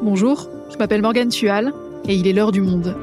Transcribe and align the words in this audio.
Bonjour, 0.00 0.48
je 0.70 0.76
m'appelle 0.78 1.02
Morgane 1.02 1.28
Tual 1.28 1.72
et 2.06 2.14
il 2.14 2.28
est 2.28 2.32
l'heure 2.32 2.52
du 2.52 2.60
monde. 2.60 2.96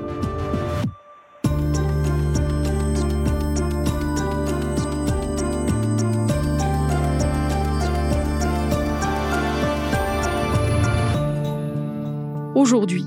Aujourd'hui, 12.55 13.03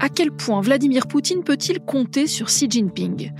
à 0.00 0.08
quel 0.08 0.32
point 0.32 0.60
Vladimir 0.60 1.06
Poutine 1.06 1.44
peut-il 1.44 1.78
compter 1.78 2.26
sur 2.26 2.46
Xi 2.46 2.66
Jinping? 2.68 3.30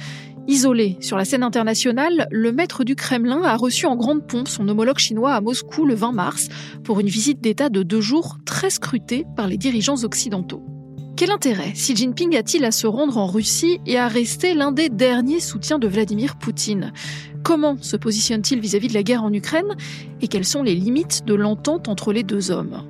Isolé 0.48 0.96
sur 1.00 1.16
la 1.16 1.24
scène 1.24 1.44
internationale, 1.44 2.26
le 2.30 2.50
maître 2.50 2.82
du 2.82 2.96
Kremlin 2.96 3.42
a 3.42 3.56
reçu 3.56 3.86
en 3.86 3.94
grande 3.94 4.26
pompe 4.26 4.48
son 4.48 4.68
homologue 4.68 4.98
chinois 4.98 5.34
à 5.34 5.40
Moscou 5.40 5.86
le 5.86 5.94
20 5.94 6.12
mars 6.12 6.48
pour 6.82 6.98
une 6.98 7.06
visite 7.06 7.40
d'État 7.40 7.68
de 7.68 7.84
deux 7.84 8.00
jours 8.00 8.38
très 8.44 8.70
scrutée 8.70 9.24
par 9.36 9.46
les 9.46 9.56
dirigeants 9.56 10.02
occidentaux. 10.02 10.62
Quel 11.16 11.30
intérêt 11.30 11.72
Xi 11.72 11.94
Jinping 11.94 12.36
a-t-il 12.36 12.64
à 12.64 12.72
se 12.72 12.88
rendre 12.88 13.18
en 13.18 13.26
Russie 13.26 13.78
et 13.86 13.98
à 13.98 14.08
rester 14.08 14.54
l'un 14.54 14.72
des 14.72 14.88
derniers 14.88 15.40
soutiens 15.40 15.78
de 15.78 15.86
Vladimir 15.86 16.36
Poutine? 16.36 16.92
Comment 17.44 17.76
se 17.80 17.96
positionne-t-il 17.96 18.60
vis-à-vis 18.60 18.88
de 18.88 18.94
la 18.94 19.04
guerre 19.04 19.22
en 19.22 19.32
Ukraine? 19.32 19.76
Et 20.20 20.28
quelles 20.28 20.44
sont 20.44 20.64
les 20.64 20.74
limites 20.74 21.24
de 21.24 21.34
l'entente 21.34 21.88
entre 21.88 22.12
les 22.12 22.24
deux 22.24 22.50
hommes? 22.50 22.82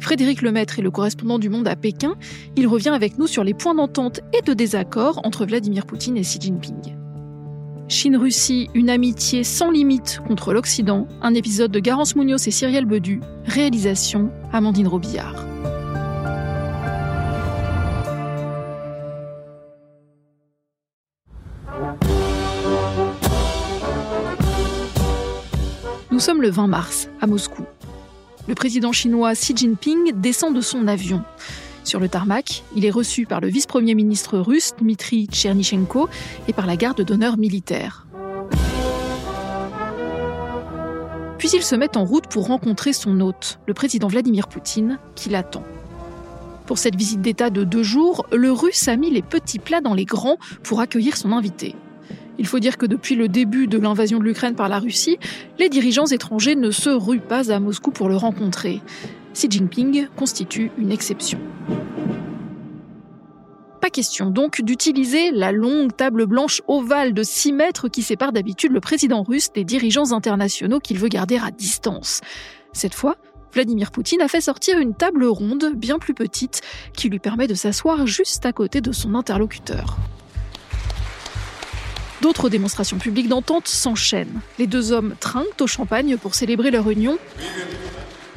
Frédéric 0.00 0.42
Lemaître 0.42 0.78
est 0.78 0.82
le 0.82 0.90
correspondant 0.90 1.38
du 1.38 1.48
Monde 1.48 1.68
à 1.68 1.76
Pékin. 1.76 2.16
Il 2.56 2.66
revient 2.66 2.88
avec 2.88 3.18
nous 3.18 3.26
sur 3.26 3.44
les 3.44 3.54
points 3.54 3.74
d'entente 3.74 4.20
et 4.36 4.42
de 4.42 4.54
désaccord 4.54 5.20
entre 5.24 5.44
Vladimir 5.44 5.86
Poutine 5.86 6.16
et 6.16 6.22
Xi 6.22 6.40
Jinping. 6.40 6.96
Chine-Russie, 7.88 8.70
une 8.74 8.88
amitié 8.88 9.44
sans 9.44 9.70
limite 9.70 10.20
contre 10.26 10.52
l'Occident, 10.52 11.06
un 11.22 11.34
épisode 11.34 11.70
de 11.70 11.80
Garance 11.80 12.16
Munoz 12.16 12.46
et 12.46 12.50
Cyrielle 12.50 12.86
Bedu, 12.86 13.20
réalisation 13.44 14.30
Amandine 14.52 14.88
Robillard. 14.88 15.44
Nous 26.10 26.20
sommes 26.20 26.42
le 26.42 26.50
20 26.50 26.66
mars, 26.68 27.08
à 27.20 27.26
Moscou 27.26 27.64
le 28.48 28.54
président 28.54 28.92
chinois 28.92 29.34
Xi 29.34 29.56
Jinping 29.56 30.12
descend 30.14 30.54
de 30.54 30.60
son 30.60 30.88
avion. 30.88 31.22
Sur 31.84 32.00
le 32.00 32.08
tarmac, 32.08 32.62
il 32.76 32.84
est 32.84 32.90
reçu 32.90 33.26
par 33.26 33.40
le 33.40 33.48
vice-premier 33.48 33.94
ministre 33.94 34.38
russe 34.38 34.72
Dmitry 34.78 35.26
Tchernichenko 35.26 36.08
et 36.48 36.52
par 36.52 36.66
la 36.66 36.76
garde 36.76 37.02
d'honneur 37.02 37.36
militaire. 37.38 38.06
Puis 41.38 41.48
il 41.54 41.62
se 41.62 41.74
met 41.74 41.96
en 41.96 42.04
route 42.04 42.26
pour 42.26 42.48
rencontrer 42.48 42.92
son 42.92 43.18
hôte, 43.20 43.60
le 43.66 43.72
président 43.72 44.08
Vladimir 44.08 44.46
Poutine, 44.46 44.98
qui 45.14 45.30
l'attend. 45.30 45.64
Pour 46.66 46.78
cette 46.78 46.96
visite 46.96 47.22
d'État 47.22 47.50
de 47.50 47.64
deux 47.64 47.82
jours, 47.82 48.26
le 48.30 48.52
russe 48.52 48.88
a 48.88 48.96
mis 48.96 49.10
les 49.10 49.22
petits 49.22 49.58
plats 49.58 49.80
dans 49.80 49.94
les 49.94 50.04
grands 50.04 50.36
pour 50.62 50.80
accueillir 50.80 51.16
son 51.16 51.32
invité. 51.32 51.74
Il 52.38 52.46
faut 52.46 52.58
dire 52.58 52.78
que 52.78 52.86
depuis 52.86 53.16
le 53.16 53.28
début 53.28 53.66
de 53.66 53.78
l'invasion 53.78 54.18
de 54.18 54.24
l'Ukraine 54.24 54.54
par 54.54 54.68
la 54.68 54.78
Russie, 54.78 55.18
les 55.58 55.68
dirigeants 55.68 56.06
étrangers 56.06 56.56
ne 56.56 56.70
se 56.70 56.90
ruent 56.90 57.20
pas 57.20 57.52
à 57.52 57.60
Moscou 57.60 57.90
pour 57.90 58.08
le 58.08 58.16
rencontrer. 58.16 58.80
Xi 59.34 59.50
Jinping 59.50 60.08
constitue 60.16 60.70
une 60.78 60.90
exception. 60.90 61.38
Pas 63.80 63.90
question 63.90 64.30
donc 64.30 64.60
d'utiliser 64.60 65.30
la 65.30 65.52
longue 65.52 65.96
table 65.96 66.26
blanche 66.26 66.60
ovale 66.68 67.14
de 67.14 67.22
6 67.22 67.52
mètres 67.52 67.88
qui 67.88 68.02
sépare 68.02 68.32
d'habitude 68.32 68.72
le 68.72 68.80
président 68.80 69.22
russe 69.22 69.52
des 69.54 69.64
dirigeants 69.64 70.12
internationaux 70.12 70.80
qu'il 70.80 70.98
veut 70.98 71.08
garder 71.08 71.38
à 71.38 71.50
distance. 71.50 72.20
Cette 72.72 72.94
fois, 72.94 73.16
Vladimir 73.52 73.90
Poutine 73.90 74.20
a 74.20 74.28
fait 74.28 74.40
sortir 74.40 74.78
une 74.78 74.94
table 74.94 75.24
ronde 75.24 75.72
bien 75.74 75.98
plus 75.98 76.14
petite 76.14 76.60
qui 76.94 77.08
lui 77.08 77.18
permet 77.18 77.46
de 77.46 77.54
s'asseoir 77.54 78.06
juste 78.06 78.46
à 78.46 78.52
côté 78.52 78.80
de 78.80 78.92
son 78.92 79.14
interlocuteur. 79.14 79.96
D'autres 82.22 82.48
démonstrations 82.50 82.98
publiques 82.98 83.28
d'entente 83.28 83.66
s'enchaînent. 83.66 84.40
Les 84.58 84.66
deux 84.66 84.92
hommes 84.92 85.14
trinquent 85.20 85.60
au 85.60 85.66
champagne 85.66 86.16
pour 86.18 86.34
célébrer 86.34 86.70
leur 86.70 86.90
union. 86.90 87.18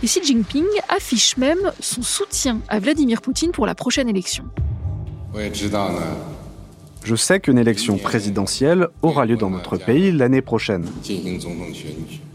Et 0.01 0.05
Xi 0.05 0.23
Jinping 0.23 0.65
affiche 0.89 1.37
même 1.37 1.71
son 1.79 2.01
soutien 2.01 2.59
à 2.69 2.79
Vladimir 2.79 3.21
Poutine 3.21 3.51
pour 3.51 3.65
la 3.65 3.75
prochaine 3.75 4.09
élection. 4.09 4.45
Je 7.03 7.15
sais 7.15 7.39
qu'une 7.41 7.57
élection 7.57 7.97
présidentielle 7.97 8.87
aura 9.01 9.25
lieu 9.25 9.35
dans 9.35 9.49
notre 9.49 9.75
pays 9.77 10.11
l'année 10.11 10.41
prochaine. 10.41 10.85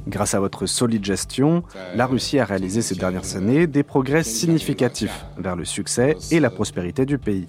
Grâce 0.07 0.35
à 0.35 0.41
votre 0.41 0.67
solide 0.67 1.05
gestion, 1.05 1.63
la 1.95 2.07
Russie 2.07 2.39
a 2.39 2.45
réalisé 2.45 2.83
ces 2.83 2.95
dernières 2.95 3.37
années 3.37 3.67
des 3.67 3.83
progrès 3.83 4.25
significatifs 4.25 5.25
vers 5.39 5.57
le 5.57 5.65
succès 5.65 6.17
et 6.31 6.41
la 6.41 6.51
prospérité 6.51 7.07
du 7.07 7.19
pays. 7.19 7.47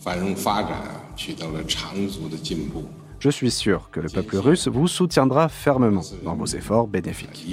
Je 3.19 3.30
suis 3.30 3.52
sûr 3.52 3.90
que 3.91 4.00
le 4.00 4.07
peuple 4.07 4.38
russe 4.38 4.68
vous 4.69 4.88
soutiendra 4.88 5.50
fermement 5.50 6.03
dans 6.24 6.35
vos 6.35 6.46
efforts 6.46 6.88
bénéfiques. 6.88 7.46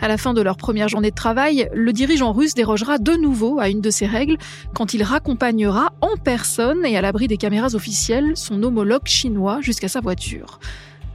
À 0.00 0.08
la 0.08 0.18
fin 0.18 0.34
de 0.34 0.42
leur 0.42 0.56
première 0.56 0.88
journée 0.88 1.10
de 1.10 1.16
travail, 1.16 1.68
le 1.74 1.92
dirigeant 1.92 2.32
russe 2.32 2.54
dérogera 2.54 2.98
de 2.98 3.14
nouveau 3.14 3.58
à 3.58 3.68
une 3.68 3.80
de 3.80 3.90
ces 3.90 4.06
règles 4.06 4.36
quand 4.72 4.94
il 4.94 5.02
raccompagnera 5.02 5.92
en 6.00 6.16
personne 6.16 6.84
et 6.84 6.96
à 6.96 7.00
l'abri 7.00 7.26
des 7.26 7.38
caméras 7.38 7.74
officielles 7.74 8.36
son 8.36 8.62
homologue 8.62 9.06
chinois 9.06 9.60
jusqu'à 9.62 9.88
sa 9.88 10.00
voiture. 10.00 10.60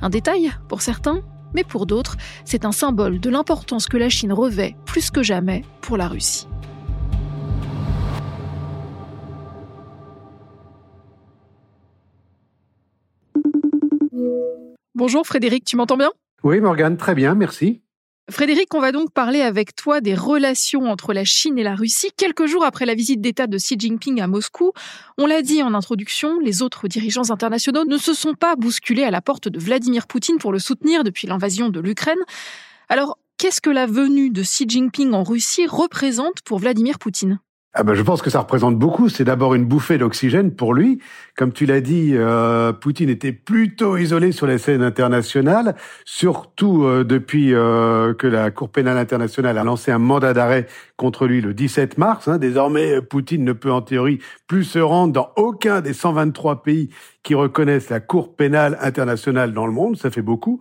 Un 0.02 0.09
détail 0.09 0.52
pour 0.68 0.81
certains, 0.81 1.22
mais 1.53 1.64
pour 1.64 1.86
d'autres, 1.86 2.18
c'est 2.44 2.66
un 2.66 2.72
symbole 2.74 3.20
de 3.20 3.30
l'importance 3.30 3.88
que 3.88 3.97
la 3.97 4.09
Chine 4.09 4.34
revêt 4.34 4.75
plus 4.86 5.09
que 5.09 5.24
jamais 5.24 5.64
pour 5.80 5.96
la 5.96 6.09
Russie. 6.09 6.47
Bonjour 14.94 15.25
Frédéric, 15.25 15.63
tu 15.63 15.78
m'entends 15.78 15.96
bien? 15.96 16.12
Oui 16.44 16.59
Morgane, 16.59 16.97
très 16.97 17.16
bien, 17.16 17.34
merci. 17.34 17.81
Frédéric, 18.29 18.74
on 18.74 18.81
va 18.81 18.91
donc 18.91 19.12
parler 19.12 19.41
avec 19.41 19.74
toi 19.74 20.02
des 20.02 20.16
relations 20.16 20.84
entre 20.91 21.13
la 21.13 21.24
Chine 21.24 21.57
et 21.57 21.63
la 21.63 21.75
Russie 21.75 22.12
quelques 22.18 22.46
jours 22.46 22.66
après 22.66 22.85
la 22.85 22.94
visite 22.94 23.22
d'État 23.22 23.47
de 23.47 23.57
Xi 23.57 23.75
Jinping 23.79 24.19
à 24.19 24.28
Moscou. 24.28 24.74
On 25.18 25.28
l'a 25.28 25.41
dit 25.41 25.63
en 25.63 25.74
introduction, 25.74 26.40
les 26.40 26.62
autres 26.62 26.90
dirigeants 26.90 27.29
internationaux 27.29 27.85
ne 27.85 27.97
se 27.97 28.13
sont 28.13 28.34
pas 28.34 28.57
bousculés 28.57 29.03
à 29.03 29.12
la 29.12 29.22
porte 29.22 29.47
de 29.47 29.59
Vladimir 29.59 30.07
Poutine 30.07 30.40
pour 30.40 30.52
le 30.52 30.59
soutenir 30.59 31.06
depuis 31.06 31.25
l'invasion 31.25 31.69
de 31.69 31.79
l'Ukraine. 31.79 32.19
Alors, 32.90 33.18
qu'est-ce 33.38 33.62
que 33.62 33.69
la 33.69 33.85
venue 33.85 34.29
de 34.29 34.44
Xi 34.44 34.66
Jinping 34.68 35.13
en 35.13 35.23
Russie 35.23 35.68
représente 35.68 36.41
pour 36.44 36.59
Vladimir 36.59 37.00
Poutine? 37.00 37.40
Ah 37.74 37.84
ben, 37.84 37.94
je 37.94 38.02
pense 38.02 38.22
que 38.22 38.30
ça 38.30 38.40
représente 38.40 38.78
beaucoup. 38.78 39.08
C'est 39.08 39.24
d'abord 39.24 39.56
une 39.56 39.64
bouffée 39.64 39.98
d'oxygène 39.98 40.54
pour 40.54 40.74
lui. 40.74 41.00
Comme 41.38 41.54
tu 41.54 41.66
l'as 41.66 41.80
dit, 41.80 42.12
euh, 42.16 42.74
Poutine 42.74 43.09
était 43.09 43.32
plutôt 43.32 43.96
isolé 43.96 44.34
sur 44.34 44.46
la 44.46 44.58
scène 44.58 44.82
internationale, 44.84 45.76
surtout 46.04 46.84
euh, 46.84 47.06
depuis 47.06 47.54
euh, 47.54 48.14
que 48.14 48.28
la 48.28 48.52
Cour 48.52 48.72
pénale 48.72 48.98
internationale 48.98 49.58
a 49.58 49.64
lancé 49.64 49.90
un 49.90 50.00
mandat 50.00 50.34
d'arrêt 50.34 50.68
contre 50.98 51.28
lui 51.28 51.40
le 51.40 51.54
17 51.54 51.98
mars. 51.98 52.28
Hein. 52.28 52.40
Désormais, 52.40 53.02
Poutine 53.02 53.46
ne 53.46 53.54
peut 53.54 53.72
en 53.72 53.82
théorie 53.82 54.20
plus 54.48 54.66
se 54.66 54.80
rendre 54.80 55.14
dans 55.14 55.32
aucun 55.38 55.80
des 55.80 55.94
123 55.94 56.64
pays 56.64 56.90
qui 57.24 57.36
reconnaissent 57.36 57.90
la 57.90 58.02
Cour 58.02 58.36
pénale 58.36 58.78
internationale 58.82 59.53
dans 59.53 59.66
le 59.66 59.72
monde. 59.72 59.96
Ça 59.96 60.12
fait 60.12 60.22
beaucoup. 60.22 60.59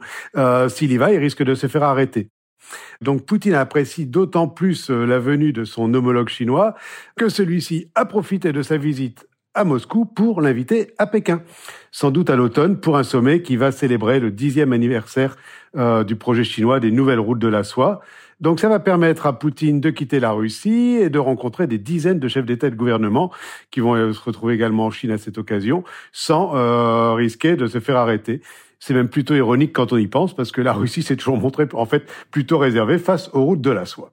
S'il 0.69 0.93
y 0.93 0.97
va, 0.97 1.13
il 1.13 1.19
risque 1.19 1.43
de 1.43 1.57
se 1.57 1.67
faire 1.67 1.83
arrêter. 1.83 2.31
Donc 3.01 3.27
Poutine 3.27 3.55
apprécie 3.55 4.07
d'autant 4.07 4.49
plus 4.49 4.91
euh, 4.91 5.07
la 5.07 5.19
venue 5.19 5.53
de 5.53 5.65
son 5.65 5.93
homologue 5.95 6.29
chinois 6.29 6.75
que 7.17 7.29
celui-ci 7.29 7.91
a 7.95 8.05
profité 8.05 8.53
de 8.53 8.63
sa 8.63 8.77
visite 8.77 9.27
à 9.55 9.65
Moscou 9.65 10.05
pour 10.05 10.41
l'inviter 10.41 10.93
à 10.99 11.07
Pékin, 11.07 11.43
sans 11.91 12.13
doute 12.13 12.31
à 12.31 12.37
l'automne 12.37 12.79
pour 12.79 12.97
un 12.97 13.03
sommet 13.03 13.43
qui 13.43 13.57
va 13.57 13.73
célébrer 13.73 14.21
le 14.21 14.31
dixième 14.31 14.73
anniversaire 14.73 15.37
euh, 15.77 16.05
du 16.05 16.15
projet 16.15 16.45
chinois 16.45 16.79
des 16.79 16.93
nouvelles 16.93 17.19
routes 17.19 17.41
de 17.41 17.49
la 17.49 17.65
soie. 17.65 18.01
Donc 18.41 18.61
ça 18.61 18.69
va 18.69 18.79
permettre 18.79 19.27
à 19.27 19.39
Poutine 19.39 19.81
de 19.81 19.91
quitter 19.91 20.21
la 20.21 20.31
Russie 20.31 20.99
et 21.01 21.11
de 21.11 21.19
rencontrer 21.19 21.67
des 21.67 21.79
dizaines 21.79 22.21
de 22.21 22.29
chefs 22.29 22.47
d'État 22.47 22.69
et 22.69 22.71
de 22.71 22.77
gouvernement 22.77 23.33
qui 23.71 23.81
vont 23.81 23.95
euh, 23.95 24.13
se 24.13 24.21
retrouver 24.23 24.55
également 24.55 24.87
en 24.87 24.91
Chine 24.91 25.11
à 25.11 25.19
cette 25.19 25.37
occasion, 25.37 25.83
sans 26.13 27.15
risquer 27.17 27.57
de 27.57 27.67
se 27.67 27.81
faire 27.81 27.97
arrêter. 27.97 28.41
C'est 28.81 28.95
même 28.95 29.09
plutôt 29.09 29.35
ironique 29.35 29.73
quand 29.73 29.93
on 29.93 29.99
y 29.99 30.09
pense, 30.09 30.35
parce 30.35 30.53
que 30.53 30.61
la 30.61 30.73
Russie 30.73 31.03
s'est 31.03 31.17
toujours 31.17 31.37
montrée, 31.37 31.69
en 31.75 31.87
fait, 31.87 32.11
plutôt 32.31 32.59
réservée 32.59 32.99
face 32.99 33.31
aux 33.35 33.45
routes 33.45 33.61
de 33.61 33.71
la 33.71 33.87
soie. 33.87 34.13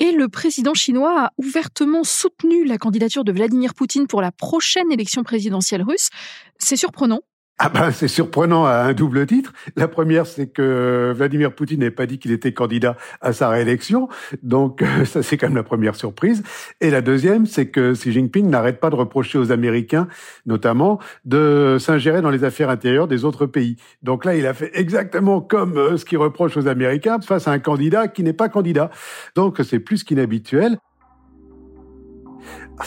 Et 0.00 0.12
le 0.12 0.28
président 0.28 0.74
chinois 0.74 1.26
a 1.26 1.32
ouvertement 1.36 2.04
soutenu 2.04 2.64
la 2.64 2.78
candidature 2.78 3.24
de 3.24 3.32
Vladimir 3.32 3.74
Poutine 3.74 4.06
pour 4.06 4.22
la 4.22 4.32
prochaine 4.32 4.90
élection 4.90 5.22
présidentielle 5.22 5.82
russe. 5.82 6.10
C'est 6.58 6.76
surprenant 6.76 7.20
ah 7.58 7.68
ben, 7.68 7.92
c'est 7.92 8.08
surprenant 8.08 8.66
à 8.66 8.78
un 8.78 8.94
double 8.94 9.26
titre. 9.26 9.52
La 9.76 9.86
première, 9.86 10.26
c'est 10.26 10.48
que 10.48 11.12
Vladimir 11.14 11.54
Poutine 11.54 11.78
n'avait 11.78 11.92
pas 11.92 12.06
dit 12.06 12.18
qu'il 12.18 12.32
était 12.32 12.52
candidat 12.52 12.96
à 13.20 13.32
sa 13.32 13.48
réélection. 13.48 14.08
Donc, 14.42 14.82
euh, 14.82 15.04
ça, 15.04 15.22
c'est 15.22 15.36
quand 15.36 15.46
même 15.46 15.56
la 15.56 15.62
première 15.62 15.94
surprise. 15.94 16.42
Et 16.80 16.90
la 16.90 17.00
deuxième, 17.00 17.46
c'est 17.46 17.66
que 17.66 17.92
Xi 17.92 18.10
Jinping 18.10 18.50
n'arrête 18.50 18.80
pas 18.80 18.90
de 18.90 18.96
reprocher 18.96 19.38
aux 19.38 19.52
Américains, 19.52 20.08
notamment, 20.46 20.98
de 21.24 21.76
s'ingérer 21.78 22.22
dans 22.22 22.30
les 22.30 22.42
affaires 22.42 22.70
intérieures 22.70 23.06
des 23.06 23.24
autres 23.24 23.46
pays. 23.46 23.76
Donc 24.02 24.24
là, 24.24 24.34
il 24.34 24.46
a 24.48 24.54
fait 24.54 24.72
exactement 24.74 25.40
comme 25.40 25.78
euh, 25.78 25.96
ce 25.96 26.04
qu'il 26.04 26.18
reproche 26.18 26.56
aux 26.56 26.66
Américains 26.66 27.20
face 27.20 27.46
à 27.46 27.52
un 27.52 27.60
candidat 27.60 28.08
qui 28.08 28.24
n'est 28.24 28.32
pas 28.32 28.48
candidat. 28.48 28.90
Donc, 29.36 29.60
c'est 29.62 29.78
plus 29.78 30.02
qu'inhabituel. 30.02 30.78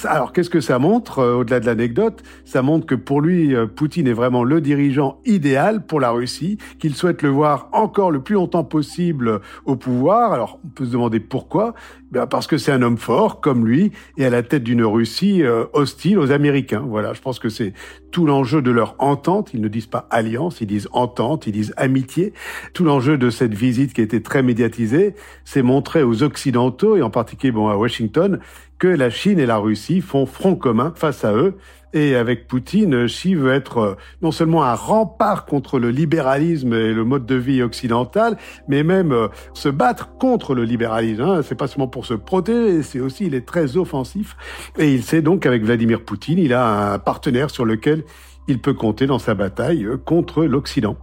Alors, 0.03 0.33
qu'est-ce 0.33 0.49
que 0.49 0.59
ça 0.59 0.79
montre, 0.79 1.19
euh, 1.19 1.35
au-delà 1.35 1.61
de 1.61 1.65
l'anecdote? 1.65 2.21
Ça 2.43 2.61
montre 2.61 2.85
que 2.85 2.95
pour 2.95 3.21
lui, 3.21 3.55
euh, 3.55 3.67
Poutine 3.67 4.07
est 4.07 4.13
vraiment 4.13 4.43
le 4.43 4.59
dirigeant 4.59 5.19
idéal 5.25 5.85
pour 5.85 6.01
la 6.01 6.11
Russie, 6.11 6.57
qu'il 6.77 6.93
souhaite 6.93 7.21
le 7.21 7.29
voir 7.29 7.69
encore 7.71 8.11
le 8.11 8.21
plus 8.21 8.35
longtemps 8.35 8.65
possible 8.65 9.39
au 9.65 9.77
pouvoir. 9.77 10.33
Alors, 10.33 10.59
on 10.65 10.67
peut 10.67 10.85
se 10.85 10.91
demander 10.91 11.21
pourquoi. 11.21 11.73
Ben 12.11 12.25
parce 12.25 12.47
que 12.47 12.57
c'est 12.57 12.71
un 12.71 12.81
homme 12.81 12.97
fort, 12.97 13.41
comme 13.41 13.65
lui, 13.65 13.91
et 14.17 14.25
à 14.25 14.29
la 14.29 14.41
tête 14.43 14.63
d'une 14.63 14.83
Russie 14.83 15.43
euh, 15.43 15.65
hostile 15.73 16.19
aux 16.19 16.31
Américains. 16.31 16.85
Voilà, 16.87 17.13
je 17.13 17.21
pense 17.21 17.37
que 17.37 17.49
c'est 17.49 17.73
tout 18.11 18.25
l'enjeu 18.25 18.61
de 18.61 18.71
leur 18.71 18.95
entente. 18.99 19.53
Ils 19.53 19.61
ne 19.61 19.67
disent 19.67 19.87
pas 19.87 20.07
alliance, 20.09 20.61
ils 20.61 20.67
disent 20.67 20.87
entente, 20.93 21.47
ils 21.47 21.51
disent 21.51 21.73
amitié. 21.75 22.33
Tout 22.73 22.85
l'enjeu 22.85 23.17
de 23.17 23.29
cette 23.29 23.53
visite 23.53 23.93
qui 23.93 24.01
a 24.01 24.03
été 24.05 24.21
très 24.21 24.41
médiatisée, 24.41 25.15
c'est 25.43 25.61
montrer 25.61 26.03
aux 26.03 26.23
Occidentaux, 26.23 26.95
et 26.95 27.01
en 27.01 27.09
particulier 27.09 27.51
bon, 27.51 27.67
à 27.67 27.75
Washington, 27.75 28.39
que 28.79 28.87
la 28.87 29.09
Chine 29.09 29.39
et 29.39 29.45
la 29.45 29.57
Russie 29.57 30.01
font 30.01 30.25
front 30.25 30.55
commun 30.55 30.93
face 30.95 31.25
à 31.25 31.33
eux. 31.33 31.55
Et 31.93 32.15
avec 32.15 32.47
Poutine, 32.47 33.05
Xi 33.05 33.33
veut 33.33 33.53
être 33.53 33.77
euh, 33.77 33.95
non 34.21 34.31
seulement 34.31 34.63
un 34.63 34.75
rempart 34.75 35.45
contre 35.45 35.79
le 35.79 35.89
libéralisme 35.89 36.73
et 36.73 36.93
le 36.93 37.05
mode 37.05 37.25
de 37.25 37.35
vie 37.35 37.61
occidental, 37.61 38.37
mais 38.67 38.83
même 38.83 39.13
euh, 39.13 39.29
se 39.53 39.69
battre 39.69 40.09
contre 40.17 40.53
le 40.53 40.63
libéralisme. 40.63 41.21
Hein. 41.21 41.41
C'est 41.43 41.55
pas 41.55 41.67
seulement 41.67 41.87
pour 41.87 42.05
se 42.05 42.13
protéger, 42.13 42.83
c'est 42.83 42.99
aussi 42.99 43.27
il 43.27 43.35
est 43.35 43.47
très 43.47 43.77
offensif. 43.77 44.35
Et 44.77 44.93
il 44.93 45.01
sait 45.01 45.21
donc 45.21 45.43
qu'avec 45.43 45.63
Vladimir 45.63 46.03
Poutine, 46.03 46.39
il 46.39 46.53
a 46.53 46.93
un 46.93 46.99
partenaire 46.99 47.49
sur 47.49 47.63
lequel 47.63 48.03
il 48.49 48.59
peut 48.59 48.73
compter 48.73 49.07
dans 49.07 49.19
sa 49.19 49.33
bataille 49.33 49.85
euh, 49.85 49.97
contre 49.97 50.43
l'Occident. 50.43 50.97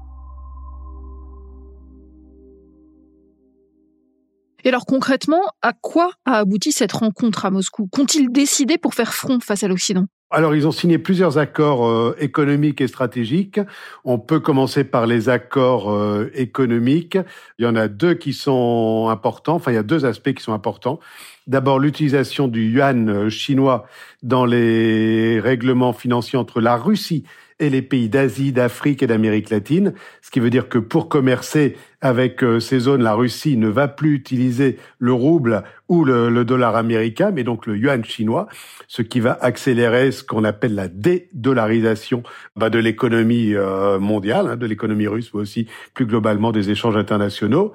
Et 4.65 4.69
alors 4.69 4.87
concrètement, 4.87 5.43
à 5.61 5.75
quoi 5.75 6.11
a 6.25 6.39
abouti 6.39 6.73
cette 6.73 6.93
rencontre 6.93 7.45
à 7.45 7.51
Moscou? 7.51 7.87
Qu'ont-ils 7.93 8.33
décidé 8.33 8.79
pour 8.79 8.95
faire 8.95 9.13
front 9.13 9.39
face 9.41 9.63
à 9.63 9.69
l'Occident? 9.69 10.07
Alors, 10.31 10.57
ils 10.57 10.67
ont 10.67 10.73
signé 10.73 10.99
plusieurs 10.99 11.39
accords 11.39 11.87
euh, 11.87 12.17
économiques 12.19 12.81
et 12.81 12.89
stratégiques. 12.89 13.61
On 14.05 14.19
peut 14.19 14.41
commencer 14.41 14.83
par 14.83 15.07
les 15.07 15.29
accords 15.29 15.93
euh, 15.93 16.29
économiques. 16.35 17.19
Il 17.59 17.65
y 17.65 17.69
en 17.69 17.77
a 17.77 17.87
deux 17.87 18.15
qui 18.15 18.33
sont 18.33 19.09
importants. 19.11 19.55
Enfin, 19.55 19.71
il 19.71 19.75
y 19.75 19.79
a 19.79 19.85
deux 19.85 20.07
aspects 20.07 20.33
qui 20.33 20.43
sont 20.43 20.55
importants. 20.55 20.99
D'abord, 21.47 21.79
l'utilisation 21.79 22.49
du 22.49 22.69
yuan 22.69 23.09
euh, 23.09 23.29
chinois 23.29 23.87
dans 24.25 24.45
les 24.45 25.39
règlements 25.39 25.93
financiers 25.93 26.39
entre 26.39 26.61
la 26.61 26.77
Russie 26.77 27.23
les 27.61 27.83
pays 27.83 28.09
d'Asie, 28.09 28.53
d'Afrique 28.53 29.03
et 29.03 29.06
d'Amérique 29.06 29.51
latine, 29.51 29.95
ce 30.23 30.31
qui 30.31 30.41
veut 30.41 30.51
dire 30.51 30.69
que 30.69 30.79
pour 30.79 31.09
commercer 31.09 31.77
avec 32.01 32.43
euh, 32.45 32.61
ces 32.61 32.81
zones, 32.81 33.03
la 33.03 33.15
Russie 33.15 33.56
ne 33.56 33.69
va 33.69 33.89
plus 33.89 34.15
utiliser 34.15 34.79
le 34.99 35.12
rouble 35.12 35.62
ou 35.89 36.05
le, 36.05 36.45
dollar 36.45 36.77
américain, 36.77 37.31
mais 37.31 37.45
donc 37.45 37.67
le 37.67 37.77
yuan 37.77 38.05
chinois, 38.05 38.47
ce 38.89 39.03
qui 39.03 39.21
va 39.21 39.39
accélérer 39.41 40.12
ce 40.12 40.23
qu'on 40.23 40.45
appelle 40.45 40.75
la 40.75 40.89
dédollarisation 40.89 42.23
bah, 42.56 42.71
de 42.71 42.79
l'économie 42.79 43.55
euh, 43.55 43.99
mondiale, 43.99 44.49
hein, 44.49 44.56
de 44.56 44.67
l'économie 44.67 45.06
russe, 45.06 45.31
mais 45.33 45.41
aussi 45.41 45.67
plus 45.95 46.06
globalement 46.06 46.53
des 46.53 46.71
échanges 46.71 46.97
internationaux. 46.97 47.73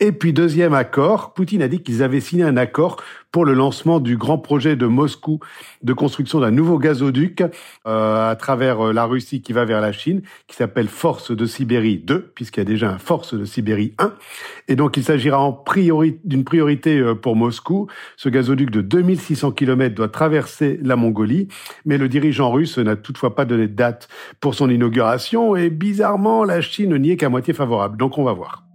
Et 0.00 0.12
puis 0.12 0.32
deuxième 0.32 0.74
accord, 0.74 1.34
Poutine 1.34 1.60
a 1.60 1.66
dit 1.66 1.82
qu'ils 1.82 2.04
avaient 2.04 2.20
signé 2.20 2.44
un 2.44 2.56
accord 2.56 3.02
pour 3.32 3.44
le 3.44 3.52
lancement 3.52 3.98
du 3.98 4.16
grand 4.16 4.38
projet 4.38 4.76
de 4.76 4.86
Moscou 4.86 5.40
de 5.82 5.92
construction 5.92 6.38
d'un 6.38 6.52
nouveau 6.52 6.78
gazoduc 6.78 7.42
euh, 7.84 8.30
à 8.30 8.36
travers 8.36 8.80
euh, 8.80 8.92
la 8.92 9.06
Russie 9.06 9.42
qui 9.42 9.52
va 9.52 9.64
vers 9.64 9.80
la 9.80 9.90
Chine, 9.90 10.22
qui 10.46 10.54
s'appelle 10.54 10.86
Force 10.86 11.32
de 11.32 11.46
Sibérie 11.46 11.98
2, 11.98 12.30
puisqu'il 12.32 12.60
y 12.60 12.62
a 12.62 12.64
déjà 12.64 12.92
un 12.92 12.98
Force 12.98 13.34
de 13.34 13.44
Sibérie 13.44 13.94
1. 13.98 14.14
Et 14.68 14.76
donc 14.76 14.96
il 14.96 15.02
s'agira 15.02 15.40
en 15.40 15.52
priori, 15.52 16.20
d'une 16.22 16.44
priorité 16.44 17.00
euh, 17.00 17.16
pour 17.16 17.34
Moscou. 17.34 17.88
Ce 18.16 18.28
gazoduc 18.28 18.70
de 18.70 18.82
2600 18.82 19.50
km 19.50 19.96
doit 19.96 20.08
traverser 20.08 20.78
la 20.80 20.94
Mongolie, 20.94 21.48
mais 21.84 21.98
le 21.98 22.08
dirigeant 22.08 22.52
russe 22.52 22.78
n'a 22.78 22.94
toutefois 22.94 23.34
pas 23.34 23.44
donné 23.44 23.66
de 23.66 23.74
date 23.74 24.08
pour 24.38 24.54
son 24.54 24.70
inauguration 24.70 25.56
et 25.56 25.70
bizarrement 25.70 26.44
la 26.44 26.60
Chine 26.60 26.96
n'y 26.98 27.10
est 27.10 27.16
qu'à 27.16 27.30
moitié 27.30 27.52
favorable. 27.52 27.96
Donc 27.96 28.16
on 28.16 28.22
va 28.22 28.32
voir. 28.32 28.67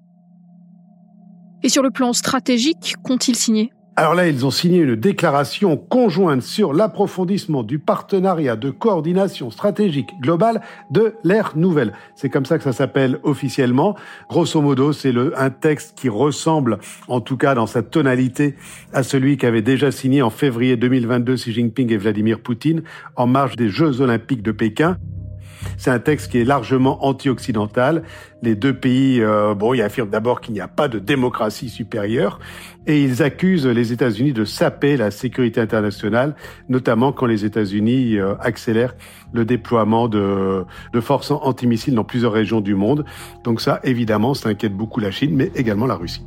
Et 1.63 1.69
sur 1.69 1.81
le 1.81 1.91
plan 1.91 2.13
stratégique, 2.13 2.95
qu'ont-ils 3.03 3.35
signé? 3.35 3.71
Alors 3.95 4.15
là, 4.15 4.27
ils 4.27 4.43
ont 4.43 4.49
signé 4.49 4.79
une 4.79 4.95
déclaration 4.95 5.77
conjointe 5.77 6.41
sur 6.41 6.73
l'approfondissement 6.73 7.61
du 7.61 7.77
partenariat 7.77 8.55
de 8.55 8.71
coordination 8.71 9.51
stratégique 9.51 10.09
globale 10.19 10.61
de 10.89 11.13
l'ère 11.23 11.53
nouvelle. 11.55 11.93
C'est 12.15 12.29
comme 12.29 12.47
ça 12.47 12.57
que 12.57 12.63
ça 12.63 12.73
s'appelle 12.73 13.19
officiellement. 13.21 13.95
Grosso 14.29 14.59
modo, 14.61 14.93
c'est 14.93 15.13
un 15.37 15.51
texte 15.51 15.95
qui 15.95 16.09
ressemble, 16.09 16.79
en 17.07 17.21
tout 17.21 17.37
cas 17.37 17.53
dans 17.53 17.67
sa 17.67 17.83
tonalité, 17.83 18.55
à 18.93 19.03
celui 19.03 19.37
qu'avaient 19.37 19.61
déjà 19.61 19.91
signé 19.91 20.23
en 20.23 20.31
février 20.31 20.75
2022 20.75 21.35
Xi 21.35 21.53
Jinping 21.53 21.91
et 21.91 21.97
Vladimir 21.97 22.39
Poutine 22.39 22.81
en 23.15 23.27
marge 23.27 23.57
des 23.57 23.69
Jeux 23.69 24.01
olympiques 24.01 24.41
de 24.41 24.51
Pékin. 24.51 24.97
C'est 25.77 25.91
un 25.91 25.99
texte 25.99 26.31
qui 26.31 26.39
est 26.39 26.45
largement 26.45 27.05
anti-occidental. 27.05 28.03
Les 28.41 28.55
deux 28.55 28.73
pays, 28.73 29.21
euh, 29.21 29.53
bon, 29.53 29.73
ils 29.73 29.81
affirment 29.81 30.09
d'abord 30.09 30.41
qu'il 30.41 30.53
n'y 30.53 30.61
a 30.61 30.67
pas 30.67 30.87
de 30.87 30.99
démocratie 30.99 31.69
supérieure 31.69 32.39
et 32.85 33.01
ils 33.01 33.23
accusent 33.23 33.67
les 33.67 33.93
États-Unis 33.93 34.33
de 34.33 34.45
saper 34.45 34.97
la 34.97 35.11
sécurité 35.11 35.61
internationale, 35.61 36.35
notamment 36.69 37.11
quand 37.11 37.25
les 37.25 37.45
États-Unis 37.45 38.17
euh, 38.17 38.35
accélèrent 38.39 38.95
le 39.31 39.45
déploiement 39.45 40.07
de, 40.07 40.65
de 40.91 40.99
forces 40.99 41.31
antimissiles 41.31 41.95
dans 41.95 42.03
plusieurs 42.03 42.33
régions 42.33 42.61
du 42.61 42.75
monde. 42.75 43.05
Donc 43.43 43.61
ça, 43.61 43.79
évidemment, 43.83 44.33
ça 44.33 44.49
inquiète 44.49 44.73
beaucoup 44.73 44.99
la 44.99 45.11
Chine, 45.11 45.31
mais 45.35 45.51
également 45.55 45.85
la 45.85 45.95
Russie. 45.95 46.25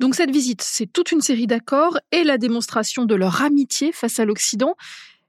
Donc 0.00 0.14
cette 0.14 0.30
visite, 0.30 0.62
c'est 0.62 0.90
toute 0.90 1.12
une 1.12 1.20
série 1.20 1.46
d'accords 1.46 1.98
et 2.10 2.24
la 2.24 2.38
démonstration 2.38 3.04
de 3.04 3.14
leur 3.14 3.42
amitié 3.42 3.92
face 3.92 4.18
à 4.18 4.24
l'Occident. 4.24 4.74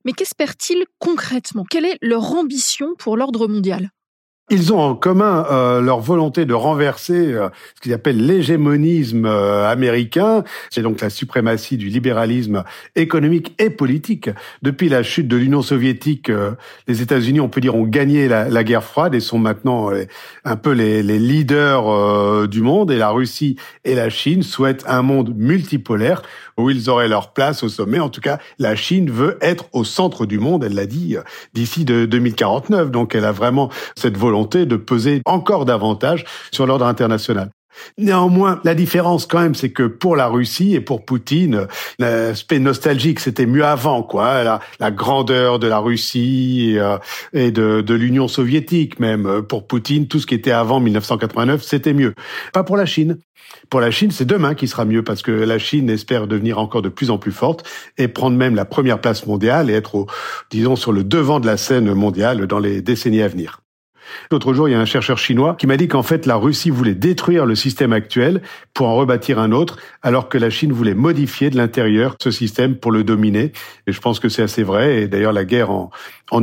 Mais 0.06 0.13
qu'espèrent-ils 0.13 0.85
concrètement? 0.97 1.65
Quelle 1.69 1.83
est 1.83 1.97
leur 2.01 2.31
ambition 2.31 2.95
pour 2.97 3.18
l'ordre 3.18 3.50
mondial? 3.50 3.91
Ils 4.51 4.74
ont 4.74 4.80
en 4.81 4.95
commun 4.95 5.45
euh, 5.50 5.80
leur 5.80 6.01
volonté 6.01 6.45
de 6.45 6.53
renverser 6.53 7.33
euh, 7.33 7.48
ce 7.74 7.81
qu'ils 7.81 7.94
appellent 7.94 8.24
l'hégémonisme 8.24 9.25
euh, 9.25 9.71
américain, 9.71 10.44
c'est 10.69 10.81
donc 10.81 11.00
la 11.00 11.09
suprématie 11.09 11.77
du 11.77 11.88
libéralisme 11.88 12.65
économique 12.98 13.56
et 13.59 13.69
politique. 13.69 14.30
Depuis 14.62 14.89
la 14.89 15.03
chute 15.03 15.30
de 15.30 15.38
l'Union 15.38 15.62
soviétique, 15.62 16.30
les 16.88 17.01
États-Unis, 17.01 17.40
on 17.40 17.47
peut 17.47 17.61
dire, 17.61 17.76
ont 17.76 17.85
gagné 17.85 18.28
la, 18.28 18.49
la 18.49 18.64
guerre 18.66 18.83
froide 18.83 19.16
et 19.16 19.21
sont 19.21 19.40
maintenant 19.40 19.90
un 20.44 20.56
peu 20.57 20.71
les, 20.71 21.02
les 21.02 21.19
leaders 21.19 22.47
du 22.49 22.61
monde. 22.61 22.92
Et 22.92 22.97
la 22.97 23.09
Russie 23.09 23.56
et 23.85 23.95
la 23.95 24.09
Chine 24.09 24.44
souhaitent 24.44 24.83
un 24.87 25.02
monde 25.02 25.33
multipolaire 25.35 26.23
où 26.57 26.69
ils 26.69 26.90
auraient 26.90 27.07
leur 27.07 27.31
place 27.31 27.64
au 27.64 27.69
sommet. 27.69 27.99
En 27.99 28.09
tout 28.09 28.21
cas, 28.21 28.40
la 28.59 28.76
Chine 28.76 29.09
veut 29.09 29.37
être 29.42 29.66
au 29.71 29.83
centre 29.83 30.26
du 30.26 30.40
monde, 30.40 30.64
elle 30.64 30.76
l'a 30.76 30.85
dit, 30.85 31.16
d'ici 31.54 31.85
de 31.85 32.06
2049. 32.06 32.92
Donc 32.92 33.16
elle 33.16 33.26
a 33.26 33.31
vraiment 33.31 33.69
cette 33.95 34.18
volonté 34.18 34.41
de 34.44 34.76
peser 34.76 35.21
encore 35.26 35.66
davantage 35.66 36.26
sur 36.52 36.66
l'ordre 36.66 36.86
international. 36.86 37.52
Néanmoins, 37.98 38.60
la 38.64 38.76
différence 38.76 39.26
quand 39.26 39.40
même, 39.40 39.56
c'est 39.56 39.71
que 39.71 39.83
pour 39.83 40.16
la 40.16 40.28
Russie 40.28 40.76
et 40.76 40.81
pour 40.81 41.06
Poutine, 41.06 41.68
l'aspect 42.00 42.60
nostalgique, 42.60 43.19
c'était 43.19 43.45
mieux 43.45 43.66
avant, 43.66 44.04
quoi. 44.04 44.44
La, 44.44 44.60
la 44.80 44.92
grandeur 44.92 45.60
de 45.60 45.68
la 45.68 45.80
Russie 45.80 46.74
et, 46.74 46.80
euh, 46.80 46.98
de, 47.33 47.81
de 47.81 47.94
l'Union 47.94 48.28
soviétique, 48.28 49.00
même. 49.00 49.42
Pour 49.48 49.68
Poutine, 49.68 50.07
tout 50.07 50.19
ce 50.19 50.28
qui 50.28 50.36
était 50.36 50.52
avant 50.52 50.80
1989, 50.80 51.64
c'était 51.64 51.94
mieux. 51.94 52.14
Pas 52.54 52.64
pour 52.64 52.78
la 52.78 52.86
Chine. 52.86 53.18
Pour 53.69 53.81
la 53.81 53.92
Chine, 53.92 54.12
c'est 54.12 54.26
demain 54.26 54.54
qui 54.54 54.68
sera 54.68 54.86
mieux 54.86 55.04
parce 55.04 55.21
que 55.21 55.31
la 55.31 55.57
Chine 55.57 55.90
espère 55.90 56.28
devenir 56.28 56.60
encore 56.60 56.81
de 56.81 56.90
plus 56.90 57.10
en 57.10 57.18
plus 57.18 57.31
forte 57.31 57.68
et 57.98 58.07
prendre 58.07 58.38
même 58.38 58.56
la 58.56 58.66
première 58.66 59.00
place 59.00 59.26
mondiale 59.26 59.69
et 59.69 59.74
être, 59.74 59.95
au, 59.95 60.07
disons, 60.50 60.76
sur 60.76 60.92
le 60.92 61.04
devant 61.04 61.40
de 61.40 61.48
la 61.48 61.57
scène 61.57 61.94
mondiale 61.94 62.48
dans 62.48 62.60
les 62.60 62.81
décennies 62.81 63.21
à 63.21 63.28
venir. 63.28 63.62
L'autre 64.31 64.53
jour, 64.53 64.68
il 64.69 64.71
y 64.71 64.75
a 64.75 64.80
un 64.80 64.85
chercheur 64.85 65.18
chinois 65.18 65.56
qui 65.57 65.68
m'a 65.68 65.77
dit 65.77 65.87
qu'en 65.87 66.03
fait, 66.03 66.25
la 66.25 66.35
Russie 66.35 66.69
voulait 66.69 66.95
détruire 66.95 67.45
le 67.45 67.56
système 67.56 67.94
actuel 67.94 68.41
pour 68.73 68.87
en 68.87 68.95
rebâtir 68.95 69.39
un 69.39 69.51
autre, 69.51 69.77
alors 70.01 70.30
que 70.30 70.37
la 70.37 70.49
Chine 70.49 70.71
voulait 70.71 70.94
modifier 70.94 71.49
de 71.49 71.57
l'intérieur 71.57 72.15
ce 72.21 72.31
système 72.31 72.75
pour 72.75 72.91
le 72.91 73.03
dominer. 73.03 73.51
Et 73.87 73.91
je 73.91 73.99
pense 73.99 74.19
que 74.19 74.30
c'est 74.30 74.44
assez 74.44 74.63
vrai. 74.63 75.03
Et 75.03 75.07
d'ailleurs, 75.07 75.33
la 75.33 75.45
guerre 75.45 75.71
en, 75.71 75.89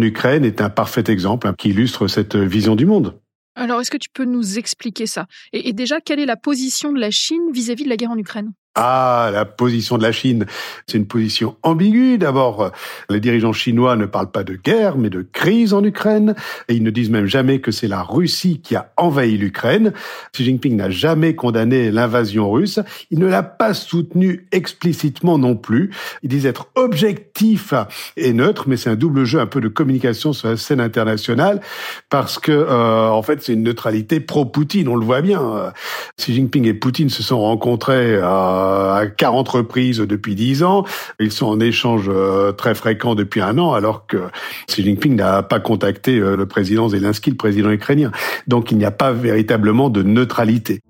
Ukraine 0.00 0.44
est 0.44 0.60
un 0.60 0.70
parfait 0.70 1.04
exemple 1.08 1.48
hein, 1.48 1.54
qui 1.56 1.70
illustre 1.70 2.06
cette 2.08 2.36
vision 2.36 2.76
du 2.76 2.86
monde. 2.86 3.18
Alors, 3.56 3.80
est-ce 3.80 3.90
que 3.90 3.96
tu 3.96 4.08
peux 4.10 4.24
nous 4.24 4.58
expliquer 4.58 5.06
ça? 5.06 5.26
Et, 5.52 5.72
déjà, 5.72 6.00
quelle 6.00 6.20
est 6.20 6.26
la 6.26 6.36
position 6.36 6.92
de 6.92 7.00
la 7.00 7.10
Chine 7.10 7.50
vis 7.52 7.70
à 7.70 7.74
-vis 7.74 7.84
de 7.84 7.88
la 7.88 7.96
guerre 7.96 8.12
en 8.12 8.18
Ukraine? 8.18 8.52
Ah, 8.80 9.30
la 9.32 9.44
position 9.44 9.98
de 9.98 10.04
la 10.04 10.12
Chine, 10.12 10.46
c'est 10.86 10.98
une 10.98 11.06
position 11.08 11.56
ambiguë. 11.64 12.16
D'abord, 12.16 12.70
les 13.10 13.18
dirigeants 13.18 13.52
chinois 13.52 13.96
ne 13.96 14.06
parlent 14.06 14.30
pas 14.30 14.44
de 14.44 14.54
guerre, 14.54 14.96
mais 14.96 15.10
de 15.10 15.26
crise 15.32 15.72
en 15.72 15.82
Ukraine. 15.82 16.36
Et 16.68 16.74
ils 16.74 16.84
ne 16.84 16.90
disent 16.90 17.10
même 17.10 17.26
jamais 17.26 17.60
que 17.60 17.72
c'est 17.72 17.88
la 17.88 18.02
Russie 18.02 18.60
qui 18.62 18.76
a 18.76 18.92
envahi 18.96 19.36
l'Ukraine. 19.36 19.92
Xi 20.32 20.44
Jinping 20.44 20.76
n'a 20.76 20.90
jamais 20.90 21.34
condamné 21.34 21.90
l'invasion 21.90 22.52
russe. 22.52 22.78
Il 23.10 23.18
ne 23.18 23.26
l'a 23.26 23.42
pas 23.42 23.74
soutenu 23.74 24.46
explicitement 24.52 25.38
non 25.38 25.56
plus. 25.56 25.90
Il 26.22 26.28
disent 26.28 26.46
être 26.46 26.68
objectif 26.76 27.74
et 28.16 28.32
neutre, 28.32 28.68
mais 28.68 28.76
c'est 28.76 28.90
un 28.90 28.96
double 28.96 29.24
jeu 29.24 29.40
un 29.40 29.46
peu 29.46 29.60
de 29.60 29.68
communication 29.68 30.32
sur 30.32 30.50
la 30.50 30.56
scène 30.56 30.80
internationale 30.80 31.62
parce 32.10 32.38
que, 32.38 32.52
euh, 32.52 33.08
en 33.08 33.22
fait, 33.22 33.42
c'est 33.42 33.54
une 33.54 33.64
neutralité 33.64 34.20
pro-Poutine. 34.20 34.86
On 34.86 34.94
le 34.94 35.04
voit 35.04 35.20
bien. 35.20 35.72
Xi 36.16 36.34
Jinping 36.34 36.64
et 36.66 36.74
Poutine 36.74 37.10
se 37.10 37.24
sont 37.24 37.40
rencontrés 37.40 38.18
à 38.22 38.57
à 38.58 39.06
40 39.06 39.48
reprises 39.48 39.98
depuis 39.98 40.34
10 40.34 40.62
ans. 40.62 40.84
Ils 41.20 41.32
sont 41.32 41.46
en 41.46 41.60
échange 41.60 42.06
euh, 42.08 42.52
très 42.52 42.74
fréquent 42.74 43.14
depuis 43.14 43.40
un 43.40 43.58
an, 43.58 43.72
alors 43.72 44.06
que 44.06 44.28
Xi 44.66 44.82
Jinping 44.82 45.16
n'a 45.16 45.42
pas 45.42 45.60
contacté 45.60 46.18
euh, 46.18 46.36
le 46.36 46.46
président 46.46 46.88
Zelensky, 46.88 47.30
le 47.30 47.36
président 47.36 47.70
ukrainien. 47.70 48.12
Donc 48.46 48.70
il 48.70 48.78
n'y 48.78 48.84
a 48.84 48.90
pas 48.90 49.12
véritablement 49.12 49.90
de 49.90 50.02
neutralité. 50.02 50.80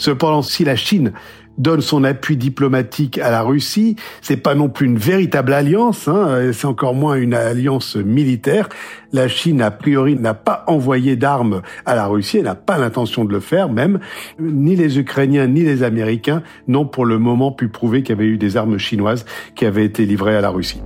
Cependant, 0.00 0.40
si 0.40 0.64
la 0.64 0.76
Chine 0.76 1.12
donne 1.60 1.82
son 1.82 2.04
appui 2.04 2.36
diplomatique 2.36 3.18
à 3.18 3.30
la 3.30 3.42
Russie. 3.42 3.96
C'est 4.22 4.36
pas 4.36 4.54
non 4.54 4.68
plus 4.68 4.86
une 4.86 4.98
véritable 4.98 5.52
alliance, 5.52 6.08
hein, 6.08 6.50
c'est 6.52 6.66
encore 6.66 6.94
moins 6.94 7.16
une 7.16 7.34
alliance 7.34 7.96
militaire. 7.96 8.68
La 9.12 9.28
Chine, 9.28 9.60
a 9.60 9.70
priori, 9.70 10.16
n'a 10.16 10.34
pas 10.34 10.64
envoyé 10.66 11.16
d'armes 11.16 11.62
à 11.84 11.94
la 11.94 12.06
Russie, 12.06 12.38
elle 12.38 12.44
n'a 12.44 12.54
pas 12.54 12.78
l'intention 12.78 13.24
de 13.24 13.32
le 13.32 13.40
faire, 13.40 13.68
même. 13.68 14.00
Ni 14.38 14.74
les 14.74 14.98
Ukrainiens 14.98 15.46
ni 15.46 15.62
les 15.62 15.82
Américains 15.82 16.42
n'ont 16.66 16.86
pour 16.86 17.04
le 17.04 17.18
moment 17.18 17.52
pu 17.52 17.68
prouver 17.68 18.02
qu'il 18.02 18.16
y 18.16 18.18
avait 18.18 18.28
eu 18.28 18.38
des 18.38 18.56
armes 18.56 18.78
chinoises 18.78 19.24
qui 19.54 19.66
avaient 19.66 19.84
été 19.84 20.06
livrées 20.06 20.36
à 20.36 20.40
la 20.40 20.50
Russie. 20.50 20.80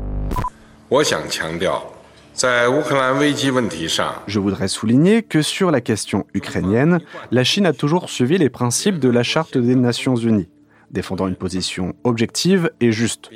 Je 4.27 4.39
voudrais 4.41 4.69
souligner 4.69 5.23
que 5.23 5.43
sur 5.43 5.71
la 5.71 5.81
question 5.81 6.27
ukrainienne, 6.35 7.01
la 7.31 7.45
Chine 7.45 7.67
a 7.67 7.73
toujours 7.73 8.11
suivi 8.11 8.39
les 8.39 8.51
principes 8.51 8.99
de 8.99 9.09
la 9.09 9.23
Charte 9.23 9.57
des 9.57 9.77
Nations 9.77 10.17
Unies 10.17 10.49
défendant 10.95 11.29
une 11.29 11.37
position 11.37 11.95
objective 12.05 12.71
et 12.81 12.91
juste, 12.91 13.31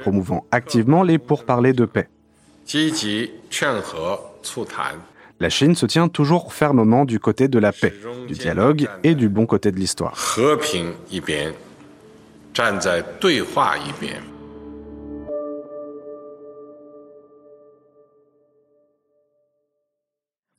promouvant 0.00 0.46
activement 0.50 1.02
les 1.02 1.18
pourparlers 1.18 1.74
de 1.74 1.84
paix. 1.84 2.08
La 5.40 5.50
Chine 5.50 5.74
se 5.74 5.86
tient 5.86 6.08
toujours 6.08 6.54
fermement 6.54 7.04
du 7.04 7.18
côté 7.18 7.48
de 7.48 7.58
la 7.58 7.72
paix, 7.72 7.92
du 8.28 8.34
dialogue 8.34 8.88
et 9.02 9.14
du 9.14 9.28
bon 9.28 9.44
côté 9.44 9.70
de 9.72 9.76
l'histoire. 9.76 10.16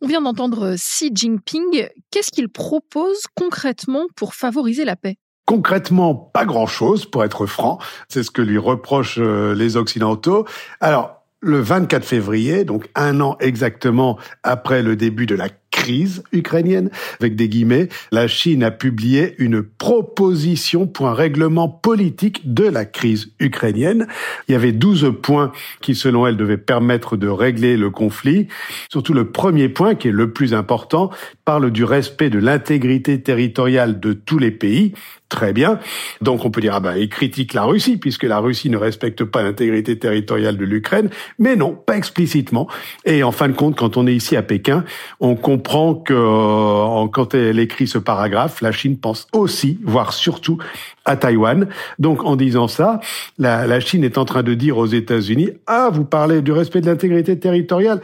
On 0.03 0.07
vient 0.07 0.21
d'entendre 0.21 0.75
Xi 0.75 1.11
Jinping. 1.13 1.87
Qu'est-ce 2.09 2.31
qu'il 2.31 2.49
propose 2.49 3.21
concrètement 3.35 4.07
pour 4.15 4.33
favoriser 4.33 4.83
la 4.83 4.95
paix? 4.95 5.17
Concrètement, 5.45 6.15
pas 6.15 6.45
grand-chose, 6.45 7.05
pour 7.05 7.23
être 7.23 7.45
franc. 7.45 7.79
C'est 8.07 8.23
ce 8.23 8.31
que 8.31 8.41
lui 8.41 8.57
reprochent 8.57 9.19
euh, 9.19 9.53
les 9.53 9.75
Occidentaux. 9.75 10.45
Alors, 10.79 11.21
le 11.41 11.59
24 11.59 12.05
février, 12.05 12.63
donc 12.63 12.89
un 12.95 13.19
an 13.19 13.35
exactement 13.39 14.17
après 14.43 14.83
le 14.83 14.95
début 14.95 15.25
de 15.25 15.35
la 15.35 15.49
crise 15.71 16.23
ukrainienne, 16.31 16.91
avec 17.19 17.35
des 17.35 17.49
guillemets, 17.49 17.89
la 18.11 18.27
Chine 18.27 18.63
a 18.63 18.71
publié 18.71 19.35
une 19.39 19.63
proposition 19.63 20.85
pour 20.85 21.07
un 21.07 21.13
règlement 21.13 21.69
politique 21.69 22.53
de 22.53 22.65
la 22.65 22.85
crise 22.85 23.31
ukrainienne. 23.39 24.07
Il 24.47 24.51
y 24.51 24.55
avait 24.55 24.73
12 24.73 25.13
points 25.21 25.51
qui, 25.81 25.95
selon 25.95 26.27
elle, 26.27 26.37
devaient 26.37 26.57
permettre 26.57 27.17
de 27.17 27.27
régler 27.27 27.77
le 27.77 27.89
conflit. 27.89 28.47
Surtout 28.91 29.13
le 29.13 29.31
premier 29.31 29.69
point, 29.69 29.95
qui 29.95 30.09
est 30.09 30.11
le 30.11 30.31
plus 30.31 30.53
important, 30.53 31.09
parle 31.45 31.71
du 31.71 31.83
respect 31.83 32.29
de 32.29 32.39
l'intégrité 32.39 33.21
territoriale 33.21 33.99
de 33.99 34.13
tous 34.13 34.37
les 34.37 34.51
pays, 34.51 34.93
Très 35.31 35.53
bien. 35.53 35.79
Donc 36.21 36.43
on 36.43 36.51
peut 36.51 36.59
dire, 36.59 36.75
ah 36.75 36.81
ben, 36.81 36.97
il 36.97 37.07
critique 37.07 37.53
la 37.53 37.63
Russie, 37.63 37.95
puisque 37.95 38.23
la 38.23 38.39
Russie 38.39 38.69
ne 38.69 38.75
respecte 38.75 39.23
pas 39.23 39.41
l'intégrité 39.43 39.97
territoriale 39.97 40.57
de 40.57 40.65
l'Ukraine, 40.65 41.09
mais 41.39 41.55
non, 41.55 41.73
pas 41.73 41.95
explicitement. 41.95 42.67
Et 43.05 43.23
en 43.23 43.31
fin 43.31 43.47
de 43.47 43.53
compte, 43.53 43.77
quand 43.77 43.95
on 43.95 44.07
est 44.07 44.13
ici 44.13 44.35
à 44.35 44.41
Pékin, 44.41 44.83
on 45.21 45.35
comprend 45.35 45.60
que 45.61 46.13
euh, 46.13 47.07
quand 47.07 47.33
elle 47.33 47.59
écrit 47.59 47.87
ce 47.87 47.97
paragraphe, 47.97 48.61
la 48.61 48.71
Chine 48.71 48.97
pense 48.97 49.27
aussi, 49.33 49.79
voire 49.83 50.13
surtout, 50.13 50.57
à 51.05 51.15
Taïwan. 51.15 51.67
Donc 51.99 52.23
en 52.23 52.35
disant 52.35 52.67
ça, 52.67 52.99
la, 53.37 53.67
la 53.67 53.79
Chine 53.79 54.03
est 54.03 54.17
en 54.17 54.25
train 54.25 54.43
de 54.43 54.53
dire 54.53 54.77
aux 54.77 54.87
États-Unis, 54.87 55.51
ah, 55.67 55.89
vous 55.91 56.05
parlez 56.05 56.41
du 56.41 56.51
respect 56.51 56.81
de 56.81 56.87
l'intégrité 56.87 57.39
territoriale 57.39 58.01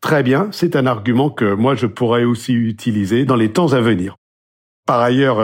Très 0.00 0.24
bien, 0.24 0.48
c'est 0.50 0.74
un 0.74 0.86
argument 0.86 1.30
que 1.30 1.54
moi 1.54 1.76
je 1.76 1.86
pourrais 1.86 2.24
aussi 2.24 2.54
utiliser 2.54 3.24
dans 3.24 3.36
les 3.36 3.52
temps 3.52 3.72
à 3.72 3.80
venir. 3.80 4.16
Par 4.92 5.00
ailleurs, 5.00 5.38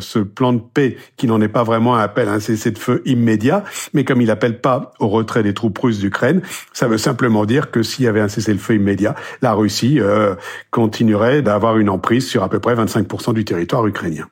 ce 0.00 0.18
plan 0.18 0.54
de 0.54 0.62
paix, 0.62 0.96
qui 1.18 1.26
n'en 1.26 1.38
est 1.42 1.48
pas 1.48 1.62
vraiment 1.62 1.94
un 1.94 2.00
appel 2.00 2.26
à 2.26 2.32
un 2.32 2.40
cessez-de-feu 2.40 3.02
immédiat, 3.04 3.62
mais 3.92 4.02
comme 4.02 4.22
il 4.22 4.28
n'appelle 4.28 4.62
pas 4.62 4.94
au 4.98 5.08
retrait 5.08 5.42
des 5.42 5.52
troupes 5.52 5.76
russes 5.76 5.98
d'Ukraine, 5.98 6.40
ça 6.72 6.88
veut 6.88 6.96
simplement 6.96 7.44
dire 7.44 7.70
que 7.70 7.82
s'il 7.82 8.06
y 8.06 8.08
avait 8.08 8.22
un 8.22 8.28
cessez-le-feu 8.28 8.76
immédiat, 8.76 9.14
la 9.42 9.52
Russie 9.52 10.00
euh, 10.00 10.36
continuerait 10.70 11.42
d'avoir 11.42 11.76
une 11.76 11.90
emprise 11.90 12.26
sur 12.26 12.42
à 12.44 12.48
peu 12.48 12.60
près 12.60 12.74
25% 12.76 13.34
du 13.34 13.44
territoire 13.44 13.86
ukrainien. 13.86 14.26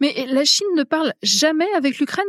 Mais 0.00 0.14
la 0.32 0.46
Chine 0.46 0.74
ne 0.78 0.84
parle 0.84 1.12
jamais 1.22 1.68
avec 1.76 1.98
l'Ukraine? 1.98 2.24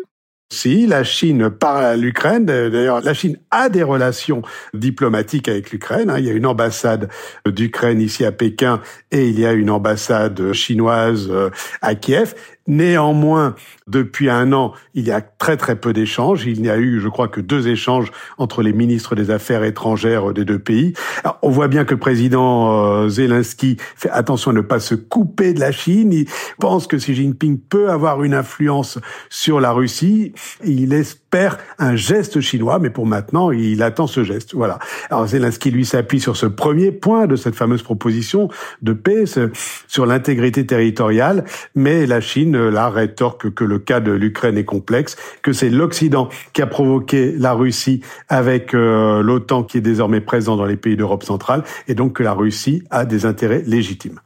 Si 0.51 0.86
la 0.86 1.03
Chine 1.03 1.50
parle 1.50 1.86
à 1.86 1.96
l'Ukraine, 1.96 2.46
d'ailleurs 2.46 3.01
la 3.01 3.13
Chine 3.13 3.38
a 3.51 3.70
des 3.70 3.84
relations 3.84 4.41
diplomatiques 4.74 5.48
avec 5.48 5.72
l'Ukraine. 5.72 6.10
Hein. 6.10 6.20
Il 6.20 6.25
y 6.25 6.29
a 6.29 6.34
une 6.34 6.46
ambassade 6.46 7.10
d'Ukraine 7.46 8.01
ici 8.01 8.25
à 8.25 8.34
Pékin 8.34 8.81
et 9.12 9.29
il 9.29 9.39
y 9.39 9.46
a 9.46 9.53
une 9.53 9.70
ambassade 9.70 10.51
chinoise 10.51 11.29
euh, 11.31 11.50
à 11.81 11.96
Kiev. 11.96 12.36
Néanmoins, 12.68 13.56
depuis 13.88 14.30
un 14.30 14.53
an, 14.53 14.74
il 14.94 15.08
y 15.08 15.12
a 15.12 15.20
très 15.22 15.58
très 15.58 15.75
peu 15.75 15.94
d'échanges. 15.94 16.46
Il 16.46 16.62
n'y 16.62 16.70
a 16.70 16.77
eu, 16.77 17.00
je 17.00 17.08
crois, 17.08 17.27
que 17.27 17.41
deux 17.41 17.68
échanges 17.68 18.12
entre 18.38 18.62
les 18.62 18.72
ministres 18.72 19.15
des 19.15 19.32
Affaires 19.32 19.63
étrangères 19.63 20.32
des 20.32 20.46
deux 20.46 20.60
pays. 20.60 20.94
on 21.41 21.50
voit 21.50 21.68
bien 21.68 21.86
que 21.86 21.96
le 21.96 22.00
président 22.00 22.86
euh, 22.86 23.10
Zelensky 23.10 23.77
fait 23.96 24.12
attention 24.12 24.51
à 24.51 24.53
ne 24.53 24.62
pas 24.62 24.80
se 24.80 24.94
couper 24.94 25.53
de 25.53 25.60
la 25.60 25.72
Chine. 25.72 26.13
Il 26.13 26.27
pense 26.60 26.86
que 26.86 26.98
Xi 26.98 27.15
Jinping 27.15 27.60
peut 27.60 27.89
avoir 27.89 28.24
une 28.24 28.36
influence 28.36 29.00
sur 29.30 29.60
la 29.60 29.72
Russie. 29.72 30.34
Il 30.63 30.94
espère 30.94 31.58
un 31.80 31.96
geste 31.96 32.41
chinois, 32.41 32.77
mais 32.80 32.89
pour 32.89 33.08
maintenant, 33.08 33.51
il 33.51 33.82
attend 33.82 34.06
ce 34.06 34.24
geste. 34.24 34.53
Voilà. 34.53 34.80
Alors 35.10 35.25
Zelensky, 35.25 35.72
lui, 35.72 35.86
s'appuie 35.86 36.20
sur 36.20 36.38
ce 36.38 36.46
premier 36.46 36.91
point 36.91 37.25
de 37.25 37.36
cette 37.36 37.56
fameuse 37.56 37.82
proposition 37.82 38.50
de 38.82 38.94
paix, 38.94 39.25
sur 39.88 40.06
l'intégrité 40.06 40.65
territoriale, 40.65 41.46
mais 41.75 42.06
la 42.06 42.22
Chine 42.22 42.50
la 42.55 42.89
rétorque 42.89 43.53
que 43.53 43.63
le 43.63 43.79
cas 43.79 44.00
de 44.00 44.12
l'Ukraine 44.12 44.58
est 44.58 44.65
complexe, 44.65 45.15
que 45.41 45.53
c'est 45.53 45.70
l'Occident 45.70 46.29
qui 46.53 46.62
a 46.62 46.67
provoqué 46.67 47.34
la 47.38 47.53
Russie 47.53 48.01
avec 48.29 48.74
euh, 48.74 49.22
l'OTAN 49.22 49.63
qui 49.63 49.77
est 49.77 49.81
désormais 49.81 50.22
présent 50.22 50.55
dans 50.55 50.65
les 50.65 50.77
pays 50.77 50.96
d'Europe 50.96 51.24
centrale, 51.24 51.63
et 51.88 51.96
donc 51.96 52.13
que 52.13 52.24
la 52.24 52.34
Russie 52.34 52.84
a 52.89 53.05
des 53.05 53.25
intérêts 53.25 53.63
légitimes. 53.65 54.20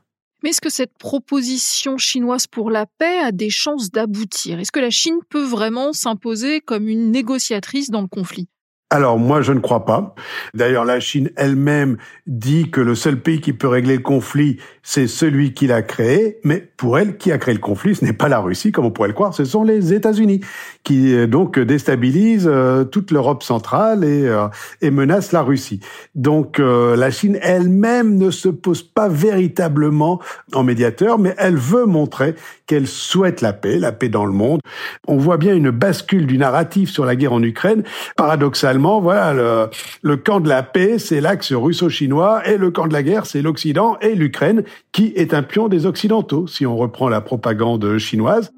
Mais 0.44 0.52
est-ce 0.52 0.62
que 0.62 0.70
cette 0.70 0.96
proposition 1.00 1.98
chinoise 1.98 2.46
pour 2.46 2.70
la 2.70 2.86
paix 3.00 3.18
a 3.20 3.32
des 3.32 3.50
chances 3.50 3.90
d'aboutir? 3.90 4.60
Est-ce 4.60 4.72
que 4.72 4.80
la 4.80 4.92
Chine 4.92 5.18
peut 5.30 5.44
vraiment 5.44 5.92
s'imposer 5.92 6.62
comme 6.62 6.88
une 6.88 7.10
négociatrice 7.10 7.90
dans 7.90 8.02
le 8.02 8.08
conflit? 8.08 8.48
Alors 8.96 9.20
moi, 9.20 9.42
je 9.42 9.52
ne 9.52 9.60
crois 9.60 9.86
pas. 9.86 10.16
D'ailleurs, 10.54 10.86
la 10.86 11.02
Chine 11.02 11.30
elle-même 11.36 11.98
dit 12.28 12.72
que 12.72 12.80
le 12.80 12.96
seul 12.96 13.20
pays 13.20 13.42
qui 13.42 13.52
peut 13.52 13.68
régler 13.68 13.98
le 13.98 14.02
conflit, 14.02 14.58
c'est 14.84 15.08
celui 15.08 15.54
qui 15.54 15.68
l'a 15.68 15.82
créé. 15.82 16.38
Mais 16.44 16.66
pour 16.78 16.98
elle, 16.98 17.18
qui 17.18 17.32
a 17.32 17.38
créé 17.38 17.54
le 17.54 17.60
conflit, 17.60 17.96
ce 17.96 18.06
n'est 18.06 18.14
pas 18.14 18.30
la 18.30 18.40
Russie, 18.40 18.72
comme 18.72 18.86
on 18.86 18.92
pourrait 18.92 19.10
le 19.10 19.14
croire, 19.14 19.34
ce 19.34 19.44
sont 19.44 19.64
les 19.64 19.94
États-Unis, 19.94 20.42
qui 20.84 21.14
euh, 21.14 21.28
donc 21.28 21.60
déstabilisent 21.60 22.50
euh, 22.50 22.86
toute 22.86 23.12
l'Europe 23.12 23.44
centrale 23.44 24.04
et, 24.06 24.28
euh, 24.28 24.48
et 24.82 24.92
menacent 24.92 25.34
la 25.34 25.42
Russie. 25.42 25.82
Donc 26.14 26.60
la 26.60 27.12
Chine 27.12 27.38
elle-même 27.42 28.18
ne 28.18 28.32
se 28.32 28.48
pose 28.48 28.82
pas 28.84 29.10
véritablement 29.10 30.22
en 30.54 30.64
médiateur, 30.64 31.20
mais 31.20 31.36
elle 31.38 31.58
veut 31.58 31.86
montrer 31.86 32.36
qu'elle 32.66 32.88
souhaite 32.88 33.42
la 33.42 33.54
paix, 33.54 33.78
la 33.78 33.92
paix 33.92 34.10
dans 34.10 34.26
le 34.26 34.32
monde. 34.32 34.62
On 35.08 35.18
voit 35.18 35.38
bien 35.38 35.56
une 35.56 35.72
bascule 35.72 36.28
du 36.28 36.38
narratif 36.38 36.90
sur 36.90 37.06
la 37.06 37.16
guerre 37.16 37.34
en 37.34 37.44
Ukraine. 37.44 37.84
Paradoxalement, 38.16 38.85
voilà, 38.86 39.70
le, 40.02 40.18
camp 40.18 40.40
de 40.40 40.50
la 40.50 40.64
paix, 40.64 41.00
c'est 41.00 41.22
l'axe 41.22 41.52
russo-chinois, 41.54 42.48
et 42.48 42.58
le 42.58 42.72
camp 42.72 42.88
de 42.88 42.94
la 42.94 43.04
guerre, 43.04 43.26
c'est 43.26 43.42
l'Occident 43.42 43.98
et 44.02 44.16
l'Ukraine, 44.16 44.64
qui 44.92 45.12
est 45.16 45.34
un 45.34 45.44
pion 45.44 45.68
des 45.68 45.86
Occidentaux, 45.86 46.48
si 46.48 46.66
on 46.66 46.78
reprend 46.78 47.10
la 47.10 47.22
propagande 47.22 47.98
chinoise. 47.98 48.52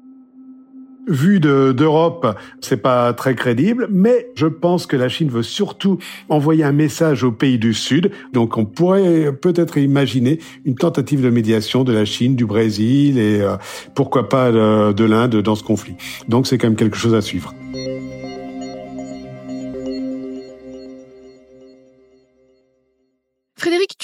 Vu 1.06 1.40
d'Europe, 1.40 2.36
c'est 2.60 2.82
pas 2.82 3.14
très 3.14 3.34
crédible, 3.34 3.88
mais 3.90 4.28
je 4.34 4.46
pense 4.46 4.86
que 4.86 4.94
la 4.94 5.08
Chine 5.08 5.30
veut 5.30 5.42
surtout 5.42 5.96
envoyer 6.28 6.64
un 6.64 6.72
message 6.72 7.24
aux 7.24 7.32
pays 7.32 7.58
du 7.58 7.72
Sud. 7.72 8.10
Donc 8.34 8.58
on 8.58 8.66
pourrait 8.66 9.32
peut-être 9.32 9.78
imaginer 9.78 10.38
une 10.66 10.74
tentative 10.74 11.22
de 11.22 11.30
médiation 11.30 11.82
de 11.82 11.94
la 11.94 12.04
Chine, 12.04 12.36
du 12.36 12.44
Brésil 12.44 13.18
et 13.18 13.40
euh, 13.40 13.56
pourquoi 13.94 14.28
pas 14.28 14.52
de, 14.52 14.92
de 14.92 15.04
l'Inde 15.04 15.36
dans 15.36 15.54
ce 15.54 15.62
conflit. 15.62 15.94
Donc 16.28 16.46
c'est 16.46 16.58
quand 16.58 16.66
même 16.66 16.76
quelque 16.76 16.98
chose 16.98 17.14
à 17.14 17.22
suivre. 17.22 17.54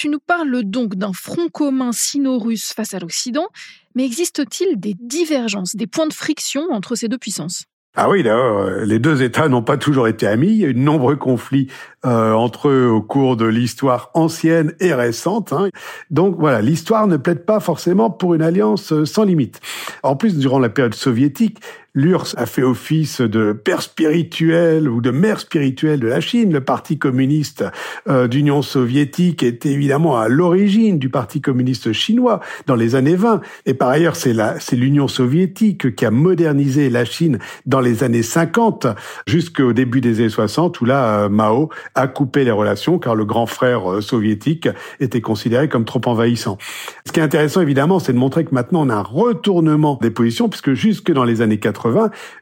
Tu 0.05 0.11
nous 0.11 0.19
parles 0.19 0.65
donc 0.65 0.97
d'un 0.97 1.15
front 1.15 1.49
commun 1.49 1.91
sino-russe 1.91 2.75
face 2.77 2.93
à 2.93 2.99
l'Occident, 2.99 3.47
mais 3.95 4.05
existe-t-il 4.05 4.79
des 4.79 4.93
divergences, 5.01 5.77
des 5.77 5.87
points 5.87 6.07
de 6.07 6.13
friction 6.13 6.67
entre 6.73 6.95
ces 6.95 7.09
deux 7.09 7.17
puissances? 7.17 7.65
Ah 7.97 8.11
oui, 8.11 8.23
d'ailleurs, 8.23 8.85
les 8.85 8.99
deux 8.99 9.23
États 9.23 9.49
n'ont 9.49 9.63
pas 9.63 9.79
toujours 9.79 10.07
été 10.07 10.27
amis. 10.27 10.49
Il 10.49 10.57
y 10.57 10.65
a 10.67 10.69
eu 10.69 10.75
de 10.75 10.79
nombreux 10.79 11.17
conflits 11.17 11.69
euh, 12.05 12.33
entre 12.33 12.69
eux 12.69 12.87
au 12.87 13.01
cours 13.01 13.39
de 13.39 13.47
l'histoire 13.47 14.11
ancienne 14.13 14.75
et 14.79 14.93
récente. 14.93 15.55
Hein. 15.55 15.69
Donc 16.11 16.37
voilà, 16.39 16.61
l'histoire 16.61 17.07
ne 17.07 17.17
plaide 17.17 17.47
pas 17.47 17.61
forcément 17.61 18.11
pour 18.11 18.35
une 18.35 18.43
alliance 18.43 18.93
euh, 18.93 19.07
sans 19.07 19.25
limite. 19.25 19.61
En 20.03 20.17
plus, 20.17 20.37
durant 20.37 20.59
la 20.59 20.69
période 20.69 20.93
soviétique, 20.93 21.61
L'URSS 21.97 22.35
a 22.37 22.47
fait 22.47 22.65
office 22.65 23.21
de 23.21 23.53
père 23.53 23.81
spirituel 23.81 24.89
ou 24.89 25.01
de 25.01 25.13
mère 25.13 25.39
spirituelle 25.39 26.01
de 26.01 26.09
la 26.09 26.21
Chine. 26.21 26.53
Le 26.53 26.61
Parti 26.61 26.99
communiste 26.99 27.65
euh, 28.09 28.27
d'Union 28.27 28.63
soviétique 28.63 29.45
était 29.45 29.69
évidemment 29.71 30.17
à 30.19 30.27
l'origine 30.27 30.99
du 30.99 31.09
Parti 31.09 31.41
communiste 31.41 31.93
chinois 31.93 32.41
dans 32.67 32.75
les 32.75 32.97
années 32.97 33.15
20. 33.15 33.43
Et 33.67 33.75
par 33.75 33.91
ailleurs, 33.91 34.17
c'est 34.17 34.35
c'est 34.59 34.75
l'Union 34.75 35.07
soviétique 35.07 35.95
qui 35.95 36.05
a 36.05 36.11
modernisé 36.11 36.91
la 36.91 37.05
Chine 37.05 37.39
dans 37.65 37.79
les 37.79 38.03
années 38.03 38.25
50 38.25 38.89
jusqu'au 39.29 39.73
début 39.73 40.01
des 40.01 40.19
années 40.19 40.31
60 40.31 40.81
où 40.81 40.87
là, 40.87 41.21
euh, 41.21 41.29
Mao 41.29 41.69
a 41.95 42.09
coupé 42.09 42.43
les 42.43 42.51
relations 42.51 42.99
car 42.99 43.15
le 43.15 43.25
grand 43.25 43.47
frère 43.47 43.89
euh, 43.89 44.01
soviétique 44.01 44.69
était 44.99 45.21
considéré 45.21 45.69
comme 45.69 45.85
trop 45.85 46.01
envahissant. 46.07 46.59
Ce 47.07 47.13
qui 47.13 47.21
est 47.21 47.23
intéressant 47.23 47.61
évidemment, 47.61 48.01
c'est 48.01 48.13
de 48.13 48.19
montrer 48.19 48.45
que 48.45 48.53
maintenant 48.53 48.85
on 48.85 48.89
a 48.89 48.97
un 48.97 49.03
retournement 49.03 49.97
des 50.03 50.11
positions 50.11 50.49
puisque 50.49 50.73
jusque 50.73 51.13
dans 51.13 51.23
les 51.23 51.41
années 51.41 51.61
80, 51.61 51.84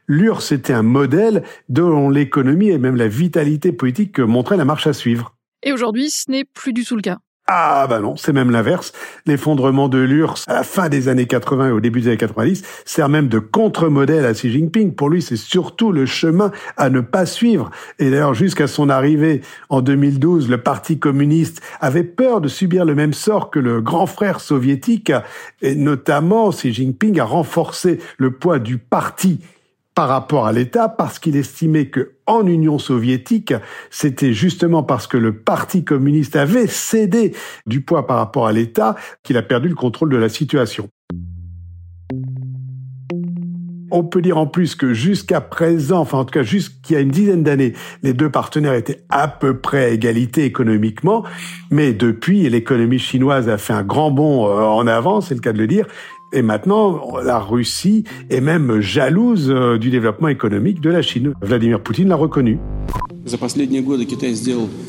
l'URSS 0.07 0.51
était 0.51 0.73
un 0.73 0.83
modèle 0.83 1.43
dont 1.69 2.09
l'économie 2.09 2.69
et 2.69 2.77
même 2.77 2.95
la 2.95 3.07
vitalité 3.07 3.71
politique 3.71 4.19
montrait 4.19 4.57
la 4.57 4.65
marche 4.65 4.87
à 4.87 4.93
suivre. 4.93 5.35
Et 5.63 5.71
aujourd'hui, 5.71 6.09
ce 6.09 6.29
n'est 6.29 6.45
plus 6.45 6.73
du 6.73 6.83
tout 6.83 6.95
le 6.95 7.01
cas. 7.01 7.19
Ah 7.45 7.87
bah 7.89 7.99
non, 7.99 8.15
c'est 8.15 8.31
même 8.31 8.51
l'inverse. 8.51 8.93
L'effondrement 9.25 9.89
de 9.89 9.97
l'URSS 9.97 10.45
à 10.47 10.53
la 10.53 10.63
fin 10.63 10.87
des 10.87 11.09
années 11.09 11.25
80 11.25 11.67
et 11.67 11.71
au 11.71 11.81
début 11.81 11.99
des 11.99 12.07
années 12.07 12.17
90 12.17 12.63
sert 12.85 13.09
même 13.09 13.27
de 13.27 13.37
contre-modèle 13.37 14.25
à 14.25 14.31
Xi 14.31 14.49
Jinping. 14.49 14.95
Pour 14.95 15.09
lui, 15.09 15.21
c'est 15.21 15.35
surtout 15.35 15.91
le 15.91 16.05
chemin 16.05 16.51
à 16.77 16.89
ne 16.89 17.01
pas 17.01 17.25
suivre. 17.25 17.69
Et 17.99 18.09
d'ailleurs, 18.09 18.33
jusqu'à 18.33 18.67
son 18.67 18.87
arrivée 18.87 19.41
en 19.67 19.81
2012, 19.81 20.49
le 20.49 20.59
Parti 20.59 20.99
communiste 20.99 21.61
avait 21.81 22.05
peur 22.05 22.39
de 22.39 22.47
subir 22.47 22.85
le 22.85 22.95
même 22.95 23.13
sort 23.13 23.49
que 23.49 23.59
le 23.59 23.81
grand 23.81 24.05
frère 24.05 24.39
soviétique. 24.39 25.11
Et 25.61 25.75
notamment, 25.75 26.49
Xi 26.51 26.73
Jinping 26.73 27.19
a 27.19 27.25
renforcé 27.25 27.99
le 28.17 28.31
poids 28.31 28.59
du 28.59 28.77
parti 28.77 29.41
par 29.95 30.07
rapport 30.07 30.47
à 30.47 30.53
l'État 30.53 30.87
parce 30.87 31.19
qu'il 31.19 31.35
estimait 31.35 31.87
que 31.87 32.12
en 32.27 32.45
Union 32.47 32.79
soviétique, 32.79 33.53
c'était 33.89 34.33
justement 34.33 34.83
parce 34.83 35.07
que 35.07 35.17
le 35.17 35.37
Parti 35.37 35.83
communiste 35.83 36.35
avait 36.35 36.67
cédé 36.67 37.33
du 37.65 37.81
poids 37.81 38.07
par 38.07 38.17
rapport 38.17 38.47
à 38.47 38.51
l'État 38.51 38.95
qu'il 39.23 39.37
a 39.37 39.41
perdu 39.41 39.69
le 39.69 39.75
contrôle 39.75 40.09
de 40.09 40.17
la 40.17 40.29
situation. 40.29 40.89
On 43.95 44.03
peut 44.03 44.23
dire 44.23 44.39
en 44.39 44.47
plus 44.47 44.73
que 44.73 44.91
jusqu'à 44.91 45.39
présent, 45.39 45.99
enfin 45.99 46.17
en 46.17 46.25
tout 46.25 46.33
cas 46.33 46.41
jusqu'il 46.41 46.93
y 46.93 46.95
a 46.95 46.99
une 46.99 47.11
dizaine 47.11 47.43
d'années, 47.43 47.73
les 48.01 48.13
deux 48.13 48.29
partenaires 48.29 48.73
étaient 48.73 49.03
à 49.09 49.27
peu 49.27 49.59
près 49.59 49.85
à 49.85 49.89
égalité 49.89 50.45
économiquement, 50.45 51.23
mais 51.69 51.93
depuis, 51.93 52.49
l'économie 52.49 52.97
chinoise 52.97 53.49
a 53.49 53.59
fait 53.59 53.73
un 53.73 53.83
grand 53.83 54.09
bond 54.09 54.47
euh, 54.47 54.63
en 54.63 54.87
avant, 54.87 55.21
c'est 55.21 55.35
le 55.35 55.41
cas 55.41 55.53
de 55.53 55.59
le 55.59 55.67
dire, 55.67 55.85
et 56.33 56.41
maintenant, 56.41 57.17
la 57.23 57.39
Russie 57.39 58.03
est 58.29 58.41
même 58.41 58.81
jalouse 58.81 59.49
euh, 59.49 59.77
du 59.77 59.91
développement 59.91 60.27
économique 60.27 60.81
de 60.81 60.89
la 60.89 61.03
Chine. 61.03 61.33
Vladimir 61.41 61.81
Poutine 61.81 62.09
l'a 62.09 62.15
reconnu. 62.15 62.57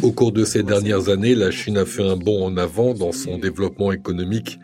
Au 0.03 0.11
cours 0.11 0.33
de 0.33 0.45
ces 0.45 0.63
dernières 0.63 1.09
années, 1.11 1.35
la 1.35 1.51
Chine 1.51 1.77
a 1.77 1.85
fait 1.85 2.03
un 2.03 2.17
bond 2.17 2.47
en 2.47 2.57
avant 2.57 2.95
dans 2.95 3.13
son 3.13 3.39
développement 3.39 3.93
économique. 3.93 4.59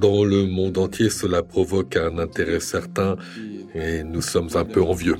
Dans 0.00 0.24
le 0.24 0.46
monde 0.46 0.78
entier, 0.78 1.10
cela 1.10 1.42
provoque 1.42 1.96
un 1.96 2.18
intérêt 2.18 2.60
certain 2.60 3.16
et 3.74 4.02
nous 4.02 4.22
sommes 4.22 4.48
un 4.54 4.64
peu 4.64 4.82
envieux. 4.82 5.16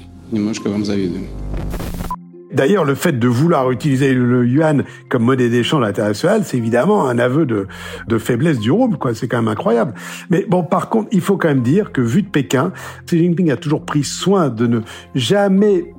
D'ailleurs, 2.56 2.86
le 2.86 2.94
fait 2.94 3.12
de 3.12 3.28
vouloir 3.28 3.70
utiliser 3.70 4.14
le 4.14 4.46
yuan 4.46 4.84
comme 5.10 5.24
monnaie 5.24 5.50
d'échange 5.50 5.84
international, 5.84 6.40
c'est 6.42 6.56
évidemment 6.56 7.06
un 7.06 7.18
aveu 7.18 7.44
de, 7.44 7.66
de 8.08 8.16
faiblesse 8.16 8.58
du 8.58 8.70
rouble, 8.70 8.96
quoi. 8.96 9.14
C'est 9.14 9.28
quand 9.28 9.36
même 9.36 9.48
incroyable. 9.48 9.92
Mais 10.30 10.46
bon, 10.48 10.64
par 10.64 10.88
contre, 10.88 11.08
il 11.12 11.20
faut 11.20 11.36
quand 11.36 11.48
même 11.48 11.60
dire 11.60 11.92
que 11.92 12.00
vu 12.00 12.22
de 12.22 12.28
Pékin, 12.28 12.72
Xi 13.04 13.18
Jinping 13.18 13.50
a 13.50 13.56
toujours 13.56 13.84
pris 13.84 14.04
soin 14.04 14.48
de 14.48 14.66
ne 14.66 14.80
jamais 15.14 15.92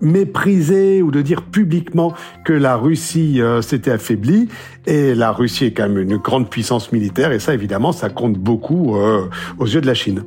mépriser 0.00 1.02
ou 1.02 1.10
de 1.10 1.20
dire 1.20 1.42
publiquement 1.42 2.14
que 2.42 2.54
la 2.54 2.76
Russie 2.76 3.42
euh, 3.42 3.60
s'était 3.60 3.90
affaiblie. 3.90 4.48
Et 4.86 5.14
la 5.14 5.30
Russie 5.30 5.66
est 5.66 5.72
quand 5.72 5.90
même 5.90 5.98
une 5.98 6.16
grande 6.16 6.48
puissance 6.48 6.90
militaire, 6.90 7.32
et 7.32 7.38
ça, 7.38 7.52
évidemment, 7.52 7.92
ça 7.92 8.08
compte 8.08 8.38
beaucoup 8.38 8.96
euh, 8.96 9.26
aux 9.58 9.66
yeux 9.66 9.82
de 9.82 9.86
la 9.86 9.94
Chine. 9.94 10.24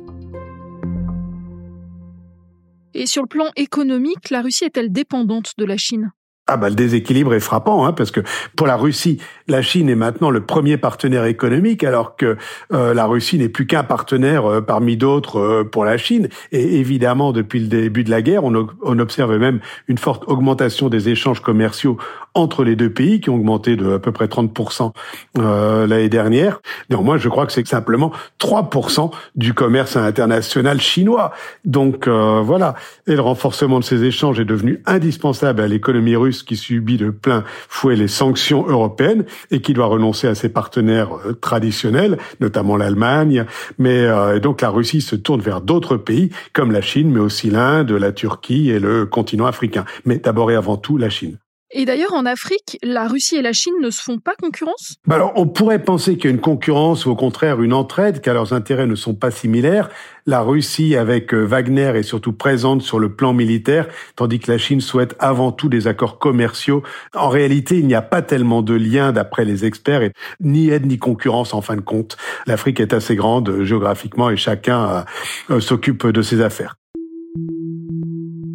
Et 2.94 3.06
sur 3.06 3.22
le 3.22 3.28
plan 3.28 3.46
économique, 3.56 4.30
la 4.30 4.42
Russie 4.42 4.64
est-elle 4.64 4.92
dépendante 4.92 5.52
de 5.58 5.64
la 5.64 5.76
Chine? 5.76 6.12
Ah 6.48 6.56
bah 6.56 6.68
le 6.68 6.74
déséquilibre 6.74 7.34
est 7.34 7.40
frappant, 7.40 7.86
hein, 7.86 7.92
parce 7.92 8.10
que 8.10 8.20
pour 8.56 8.66
la 8.66 8.76
Russie, 8.76 9.18
la 9.46 9.62
Chine 9.62 9.88
est 9.88 9.94
maintenant 9.94 10.28
le 10.28 10.44
premier 10.44 10.76
partenaire 10.76 11.24
économique, 11.24 11.84
alors 11.84 12.16
que 12.16 12.36
euh, 12.72 12.94
la 12.94 13.06
Russie 13.06 13.38
n'est 13.38 13.48
plus 13.48 13.68
qu'un 13.68 13.84
partenaire 13.84 14.44
euh, 14.44 14.60
parmi 14.60 14.96
d'autres 14.96 15.38
euh, 15.38 15.64
pour 15.64 15.84
la 15.84 15.96
Chine. 15.98 16.28
Et 16.50 16.80
évidemment, 16.80 17.32
depuis 17.32 17.60
le 17.60 17.68
début 17.68 18.02
de 18.02 18.10
la 18.10 18.22
guerre, 18.22 18.42
on, 18.42 18.66
on, 18.82 18.98
observe 18.98 19.38
même 19.38 19.60
une 19.86 19.98
forte 19.98 20.24
augmentation 20.26 20.88
des 20.88 21.08
échanges 21.08 21.40
commerciaux 21.40 21.96
entre 22.34 22.64
les 22.64 22.76
deux 22.76 22.90
pays, 22.90 23.20
qui 23.20 23.30
ont 23.30 23.36
augmenté 23.36 23.76
de 23.76 23.94
à 23.94 23.98
peu 23.98 24.12
près 24.12 24.26
30% 24.26 24.92
l'année 25.36 26.08
dernière. 26.08 26.60
Néanmoins, 26.90 27.16
je 27.16 27.28
crois 27.28 27.46
que 27.46 27.52
c'est 27.52 27.66
simplement 27.66 28.12
3% 28.40 29.10
du 29.34 29.54
commerce 29.54 29.96
international 29.96 30.80
chinois. 30.80 31.32
Donc 31.64 32.08
voilà, 32.08 32.74
et 33.06 33.14
le 33.14 33.20
renforcement 33.20 33.80
de 33.80 33.84
ces 33.84 34.04
échanges 34.04 34.40
est 34.40 34.44
devenu 34.44 34.82
indispensable 34.86 35.60
à 35.60 35.68
l'économie 35.68 36.16
russe 36.16 36.42
qui 36.42 36.56
subit 36.56 36.96
de 36.96 37.10
plein 37.10 37.44
fouet 37.68 37.96
les 37.96 38.08
sanctions 38.08 38.66
européennes 38.66 39.24
et 39.50 39.60
qui 39.60 39.74
doit 39.74 39.86
renoncer 39.86 40.28
à 40.28 40.34
ses 40.34 40.48
partenaires 40.48 41.14
euh, 41.26 41.32
traditionnels, 41.34 42.18
notamment 42.40 42.76
l'Allemagne. 42.76 43.46
Mais 43.78 44.04
euh, 44.04 44.38
donc 44.38 44.60
la 44.60 44.70
Russie 44.70 45.00
se 45.00 45.16
tourne 45.16 45.40
vers 45.40 45.60
d'autres 45.60 45.96
pays 45.96 46.30
comme 46.52 46.72
la 46.72 46.80
Chine, 46.82 47.10
mais 47.10 47.20
aussi 47.20 47.50
l'Inde, 47.50 47.92
la 47.92 48.12
Turquie 48.12 48.70
et 48.70 48.78
le 48.78 49.06
continent 49.06 49.46
africain. 49.46 49.84
Mais 50.04 50.18
d'abord 50.18 50.50
et 50.50 50.56
avant 50.56 50.76
tout 50.76 50.96
la 50.96 51.10
Chine. 51.10 51.38
Et 51.74 51.86
d'ailleurs, 51.86 52.12
en 52.12 52.26
Afrique, 52.26 52.78
la 52.82 53.08
Russie 53.08 53.36
et 53.36 53.42
la 53.42 53.54
Chine 53.54 53.72
ne 53.80 53.88
se 53.88 54.02
font 54.02 54.18
pas 54.18 54.34
concurrence? 54.34 54.96
Bah 55.06 55.14
Alors, 55.14 55.32
on 55.36 55.46
pourrait 55.46 55.82
penser 55.82 56.16
qu'il 56.16 56.26
y 56.26 56.28
a 56.28 56.30
une 56.30 56.40
concurrence 56.40 57.06
ou 57.06 57.10
au 57.10 57.16
contraire 57.16 57.62
une 57.62 57.72
entraide, 57.72 58.20
car 58.20 58.34
leurs 58.34 58.52
intérêts 58.52 58.86
ne 58.86 58.94
sont 58.94 59.14
pas 59.14 59.30
similaires. 59.30 59.88
La 60.26 60.42
Russie, 60.42 60.96
avec 60.96 61.32
euh, 61.32 61.44
Wagner, 61.44 61.92
est 61.96 62.02
surtout 62.02 62.34
présente 62.34 62.82
sur 62.82 62.98
le 62.98 63.14
plan 63.14 63.32
militaire, 63.32 63.88
tandis 64.16 64.38
que 64.38 64.52
la 64.52 64.58
Chine 64.58 64.82
souhaite 64.82 65.16
avant 65.18 65.50
tout 65.50 65.70
des 65.70 65.86
accords 65.86 66.18
commerciaux. 66.18 66.82
En 67.14 67.30
réalité, 67.30 67.78
il 67.78 67.86
n'y 67.86 67.94
a 67.94 68.02
pas 68.02 68.20
tellement 68.20 68.60
de 68.60 68.74
lien, 68.74 69.12
d'après 69.12 69.46
les 69.46 69.64
experts, 69.64 70.10
ni 70.40 70.68
aide 70.68 70.84
ni 70.84 70.98
concurrence 70.98 71.54
en 71.54 71.62
fin 71.62 71.76
de 71.76 71.80
compte. 71.80 72.18
L'Afrique 72.46 72.80
est 72.80 72.92
assez 72.92 73.16
grande 73.16 73.48
euh, 73.48 73.64
géographiquement 73.64 74.28
et 74.28 74.36
chacun 74.36 75.06
euh, 75.50 75.60
s'occupe 75.60 76.06
de 76.06 76.20
ses 76.20 76.42
affaires. 76.42 76.76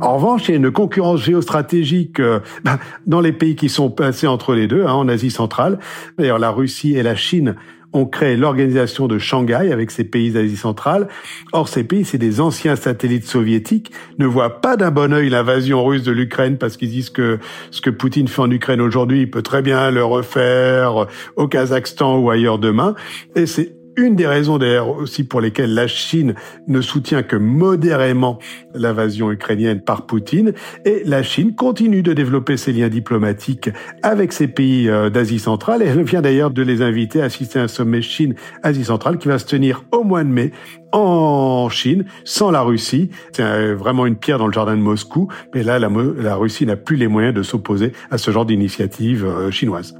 En 0.01 0.15
revanche, 0.15 0.47
il 0.47 0.51
y 0.51 0.53
a 0.53 0.57
une 0.57 0.71
concurrence 0.71 1.23
géostratégique 1.23 2.19
euh, 2.19 2.39
ben, 2.63 2.79
dans 3.05 3.21
les 3.21 3.31
pays 3.31 3.55
qui 3.55 3.69
sont 3.69 3.89
passés 3.89 4.27
entre 4.27 4.53
les 4.53 4.67
deux, 4.67 4.85
hein, 4.85 4.93
en 4.93 5.07
Asie 5.07 5.31
centrale. 5.31 5.79
D'ailleurs, 6.17 6.39
la 6.39 6.51
Russie 6.51 6.95
et 6.95 7.03
la 7.03 7.15
Chine 7.15 7.55
ont 7.93 8.05
créé 8.05 8.35
l'organisation 8.35 9.07
de 9.07 9.17
Shanghai 9.17 9.71
avec 9.71 9.91
ces 9.91 10.03
pays 10.03 10.31
d'Asie 10.31 10.57
centrale. 10.57 11.07
Or, 11.53 11.67
ces 11.67 11.83
pays, 11.83 12.05
c'est 12.05 12.17
des 12.17 12.41
anciens 12.41 12.75
satellites 12.75 13.25
soviétiques, 13.25 13.91
ne 14.19 14.25
voient 14.25 14.61
pas 14.61 14.75
d'un 14.75 14.91
bon 14.91 15.13
œil 15.13 15.29
l'invasion 15.29 15.83
russe 15.83 16.03
de 16.03 16.11
l'Ukraine 16.11 16.57
parce 16.57 16.77
qu'ils 16.77 16.89
disent 16.89 17.09
que 17.09 17.39
ce 17.71 17.81
que 17.81 17.89
Poutine 17.89 18.27
fait 18.27 18.41
en 18.41 18.51
Ukraine 18.51 18.81
aujourd'hui, 18.81 19.21
il 19.21 19.31
peut 19.31 19.41
très 19.41 19.61
bien 19.61 19.89
le 19.89 20.03
refaire 20.03 21.07
au 21.37 21.47
Kazakhstan 21.47 22.17
ou 22.19 22.29
ailleurs 22.29 22.59
demain. 22.59 22.93
Et 23.35 23.45
c'est 23.45 23.76
une 23.97 24.15
des 24.15 24.27
raisons 24.27 24.59
d'ailleurs 24.59 24.89
aussi 24.89 25.23
pour 25.23 25.41
lesquelles 25.41 25.73
la 25.73 25.87
Chine 25.87 26.35
ne 26.67 26.81
soutient 26.81 27.23
que 27.23 27.35
modérément 27.35 28.37
l'invasion 28.75 29.31
ukrainienne 29.31 29.81
par 29.81 30.05
Poutine. 30.05 30.53
Et 30.85 31.01
la 31.03 31.23
Chine 31.23 31.55
continue 31.55 32.03
de 32.03 32.13
développer 32.13 32.57
ses 32.57 32.71
liens 32.71 32.89
diplomatiques 32.89 33.71
avec 34.03 34.31
ces 34.31 34.47
pays 34.47 34.87
euh, 34.87 35.09
d'Asie 35.09 35.39
centrale. 35.39 35.81
Et 35.81 35.87
elle 35.87 36.03
vient 36.03 36.21
d'ailleurs 36.21 36.51
de 36.51 36.61
les 36.61 36.83
inviter 36.83 37.21
à 37.21 37.25
assister 37.25 37.59
à 37.59 37.63
un 37.63 37.67
sommet 37.67 38.03
Chine-Asie 38.03 38.85
centrale 38.85 39.17
qui 39.17 39.27
va 39.27 39.39
se 39.39 39.45
tenir 39.45 39.83
au 39.91 40.03
mois 40.03 40.23
de 40.23 40.29
mai 40.29 40.51
en 40.91 41.67
Chine, 41.69 42.05
sans 42.23 42.51
la 42.51 42.61
Russie. 42.61 43.09
C'est 43.31 43.73
vraiment 43.73 44.05
une 44.05 44.15
pierre 44.15 44.37
dans 44.37 44.47
le 44.47 44.53
jardin 44.53 44.77
de 44.77 44.81
Moscou. 44.81 45.27
Mais 45.55 45.63
là, 45.63 45.79
la, 45.79 45.89
la 46.17 46.35
Russie 46.35 46.67
n'a 46.67 46.75
plus 46.75 46.97
les 46.97 47.07
moyens 47.07 47.33
de 47.33 47.41
s'opposer 47.41 47.91
à 48.11 48.19
ce 48.19 48.29
genre 48.29 48.45
d'initiative 48.45 49.25
euh, 49.25 49.49
chinoise. 49.49 49.95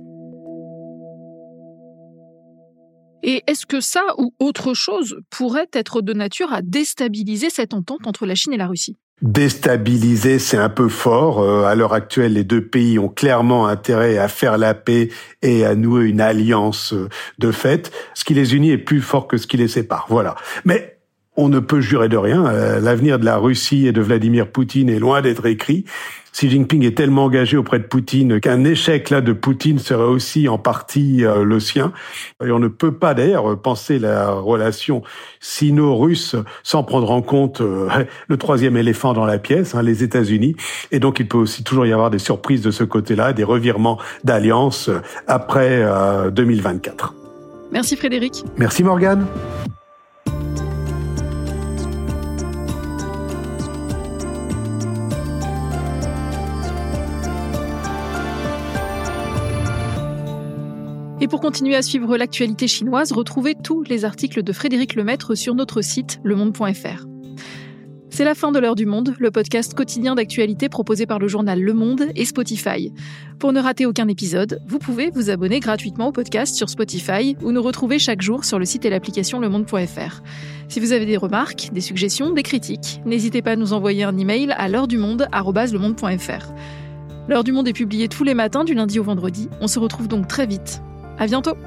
Et 3.30 3.44
est-ce 3.46 3.66
que 3.66 3.82
ça 3.82 4.02
ou 4.18 4.34
autre 4.40 4.74
chose 4.74 5.20
pourrait 5.30 5.68
être 5.74 6.02
de 6.02 6.14
nature 6.14 6.54
à 6.54 6.62
déstabiliser 6.62 7.50
cette 7.50 7.74
entente 7.74 8.08
entre 8.08 8.26
la 8.26 8.36
Chine 8.36 8.54
et 8.54 8.58
la 8.58 8.68
Russie? 8.68 8.96
Déstabiliser, 9.22 10.40
c'est 10.40 10.56
un 10.56 10.70
peu 10.70 10.88
fort. 10.88 11.42
Euh, 11.42 11.66
à 11.66 11.76
l'heure 11.76 11.92
actuelle, 11.92 12.34
les 12.34 12.46
deux 12.46 12.66
pays 12.66 12.98
ont 12.98 13.10
clairement 13.10 13.68
intérêt 13.68 14.18
à 14.18 14.30
faire 14.30 14.58
la 14.58 14.74
paix 14.74 15.10
et 15.42 15.66
à 15.66 15.76
nouer 15.76 16.06
une 16.06 16.22
alliance 16.22 16.94
euh, 16.94 17.10
de 17.38 17.52
fait. 17.52 17.92
Ce 18.14 18.24
qui 18.24 18.34
les 18.34 18.56
unit 18.56 18.72
est 18.72 18.78
plus 18.78 19.02
fort 19.02 19.28
que 19.28 19.38
ce 19.38 19.46
qui 19.46 19.58
les 19.58 19.68
sépare. 19.68 20.06
Voilà. 20.08 20.36
Mais 20.64 20.97
on 21.38 21.50
ne 21.50 21.60
peut 21.60 21.80
jurer 21.80 22.10
de 22.10 22.18
rien. 22.18 22.46
Euh, 22.48 22.80
l'avenir 22.80 23.20
de 23.20 23.26
la 23.26 23.38
Russie 23.38 23.88
et 23.88 23.92
de 23.92 24.02
Vladimir 24.02 24.48
Poutine 24.48 24.90
est 24.90 25.00
loin 25.00 25.22
d'être 25.22 25.46
écrit. 25.46 25.86
Xi 26.38 26.52
Jinping 26.52 26.86
est 26.86 26.96
tellement 26.96 27.26
engagé 27.26 27.58
auprès 27.58 27.80
de 27.80 27.86
Poutine 27.86 28.40
qu'un 28.40 28.64
échec 28.64 29.10
là 29.10 29.22
de 29.22 29.34
Poutine 29.34 29.80
serait 29.80 30.04
aussi 30.04 30.48
en 30.48 30.60
partie 30.60 31.26
euh, 31.26 31.44
le 31.44 31.60
sien. 31.60 31.94
Et 32.46 32.52
on 32.52 32.60
ne 32.60 32.68
peut 32.68 32.92
pas 32.92 33.16
d'ailleurs 33.16 33.60
penser 33.60 33.98
la 33.98 34.30
relation 34.30 35.02
sino-russe 35.40 36.36
sans 36.62 36.84
prendre 36.84 37.10
en 37.10 37.24
compte 37.24 37.62
euh, 37.62 37.90
le 38.28 38.38
troisième 38.38 38.78
éléphant 38.78 39.14
dans 39.14 39.26
la 39.26 39.40
pièce, 39.40 39.74
hein, 39.74 39.82
les 39.82 40.04
États-Unis. 40.04 40.56
Et 40.92 41.00
donc 41.00 41.20
il 41.20 41.28
peut 41.28 41.40
aussi 41.40 41.64
toujours 41.64 41.88
y 41.88 41.92
avoir 41.92 42.12
des 42.12 42.20
surprises 42.20 42.62
de 42.62 42.70
ce 42.70 42.84
côté-là, 42.84 43.34
des 43.34 43.44
revirements 43.44 43.98
d'alliance 44.24 44.90
euh, 44.90 45.02
après 45.26 45.84
2024. 46.32 47.16
Merci 47.72 47.96
Frédéric. 47.96 48.44
Merci 48.58 48.84
Morgane. 48.84 49.26
Et 61.28 61.30
pour 61.30 61.42
continuer 61.42 61.76
à 61.76 61.82
suivre 61.82 62.16
l'actualité 62.16 62.70
chinoise, 62.70 63.12
retrouvez 63.12 63.54
tous 63.54 63.84
les 63.84 64.06
articles 64.06 64.44
de 64.44 64.54
Frédéric 64.54 64.96
Lemaître 64.96 65.36
sur 65.36 65.56
notre 65.56 65.82
site 65.82 66.22
lemonde.fr. 66.24 67.06
C'est 68.10 68.24
la 68.24 68.34
fin 68.34 68.54
de 68.54 68.60
l'heure 68.60 68.76
du 68.76 68.86
monde, 68.86 69.14
le 69.20 69.30
podcast 69.30 69.74
quotidien 69.74 70.16
d'actualité 70.16 70.70
proposé 70.70 71.06
par 71.06 71.20
le 71.20 71.28
journal 71.28 71.60
Le 71.60 71.74
Monde 71.74 72.06
et 72.16 72.24
Spotify. 72.24 72.94
Pour 73.40 73.52
ne 73.52 73.60
rater 73.60 73.86
aucun 73.86 74.08
épisode, 74.08 74.62
vous 74.70 74.80
pouvez 74.80 75.10
vous 75.10 75.30
abonner 75.30 75.60
gratuitement 75.60 76.08
au 76.08 76.12
podcast 76.14 76.56
sur 76.56 76.70
Spotify 76.70 77.36
ou 77.42 77.52
nous 77.52 77.62
retrouver 77.62 78.00
chaque 78.00 78.22
jour 78.22 78.46
sur 78.46 78.58
le 78.58 78.64
site 78.64 78.86
et 78.86 78.90
l'application 78.90 79.42
lemonde.fr. 79.42 80.22
Si 80.70 80.80
vous 80.80 80.94
avez 80.94 81.06
des 81.06 81.18
remarques, 81.18 81.72
des 81.74 81.82
suggestions, 81.82 82.32
des 82.32 82.44
critiques, 82.44 83.02
n'hésitez 83.06 83.42
pas 83.42 83.52
à 83.52 83.56
nous 83.58 83.74
envoyer 83.74 84.06
un 84.06 84.18
email 84.18 84.54
à 84.58 84.70
l'heure 84.70 84.88
du 84.88 84.98
monde. 84.98 85.28
L'heure 87.28 87.44
du 87.44 87.52
monde 87.52 87.68
est 87.68 87.74
publiée 87.74 88.08
tous 88.08 88.24
les 88.24 88.34
matins 88.34 88.64
du 88.64 88.74
lundi 88.74 88.98
au 88.98 89.04
vendredi. 89.04 89.50
On 89.60 89.68
se 89.68 89.78
retrouve 89.78 90.08
donc 90.08 90.30
très 90.30 90.46
vite 90.46 90.82
à 91.18 91.26
bientôt 91.26 91.58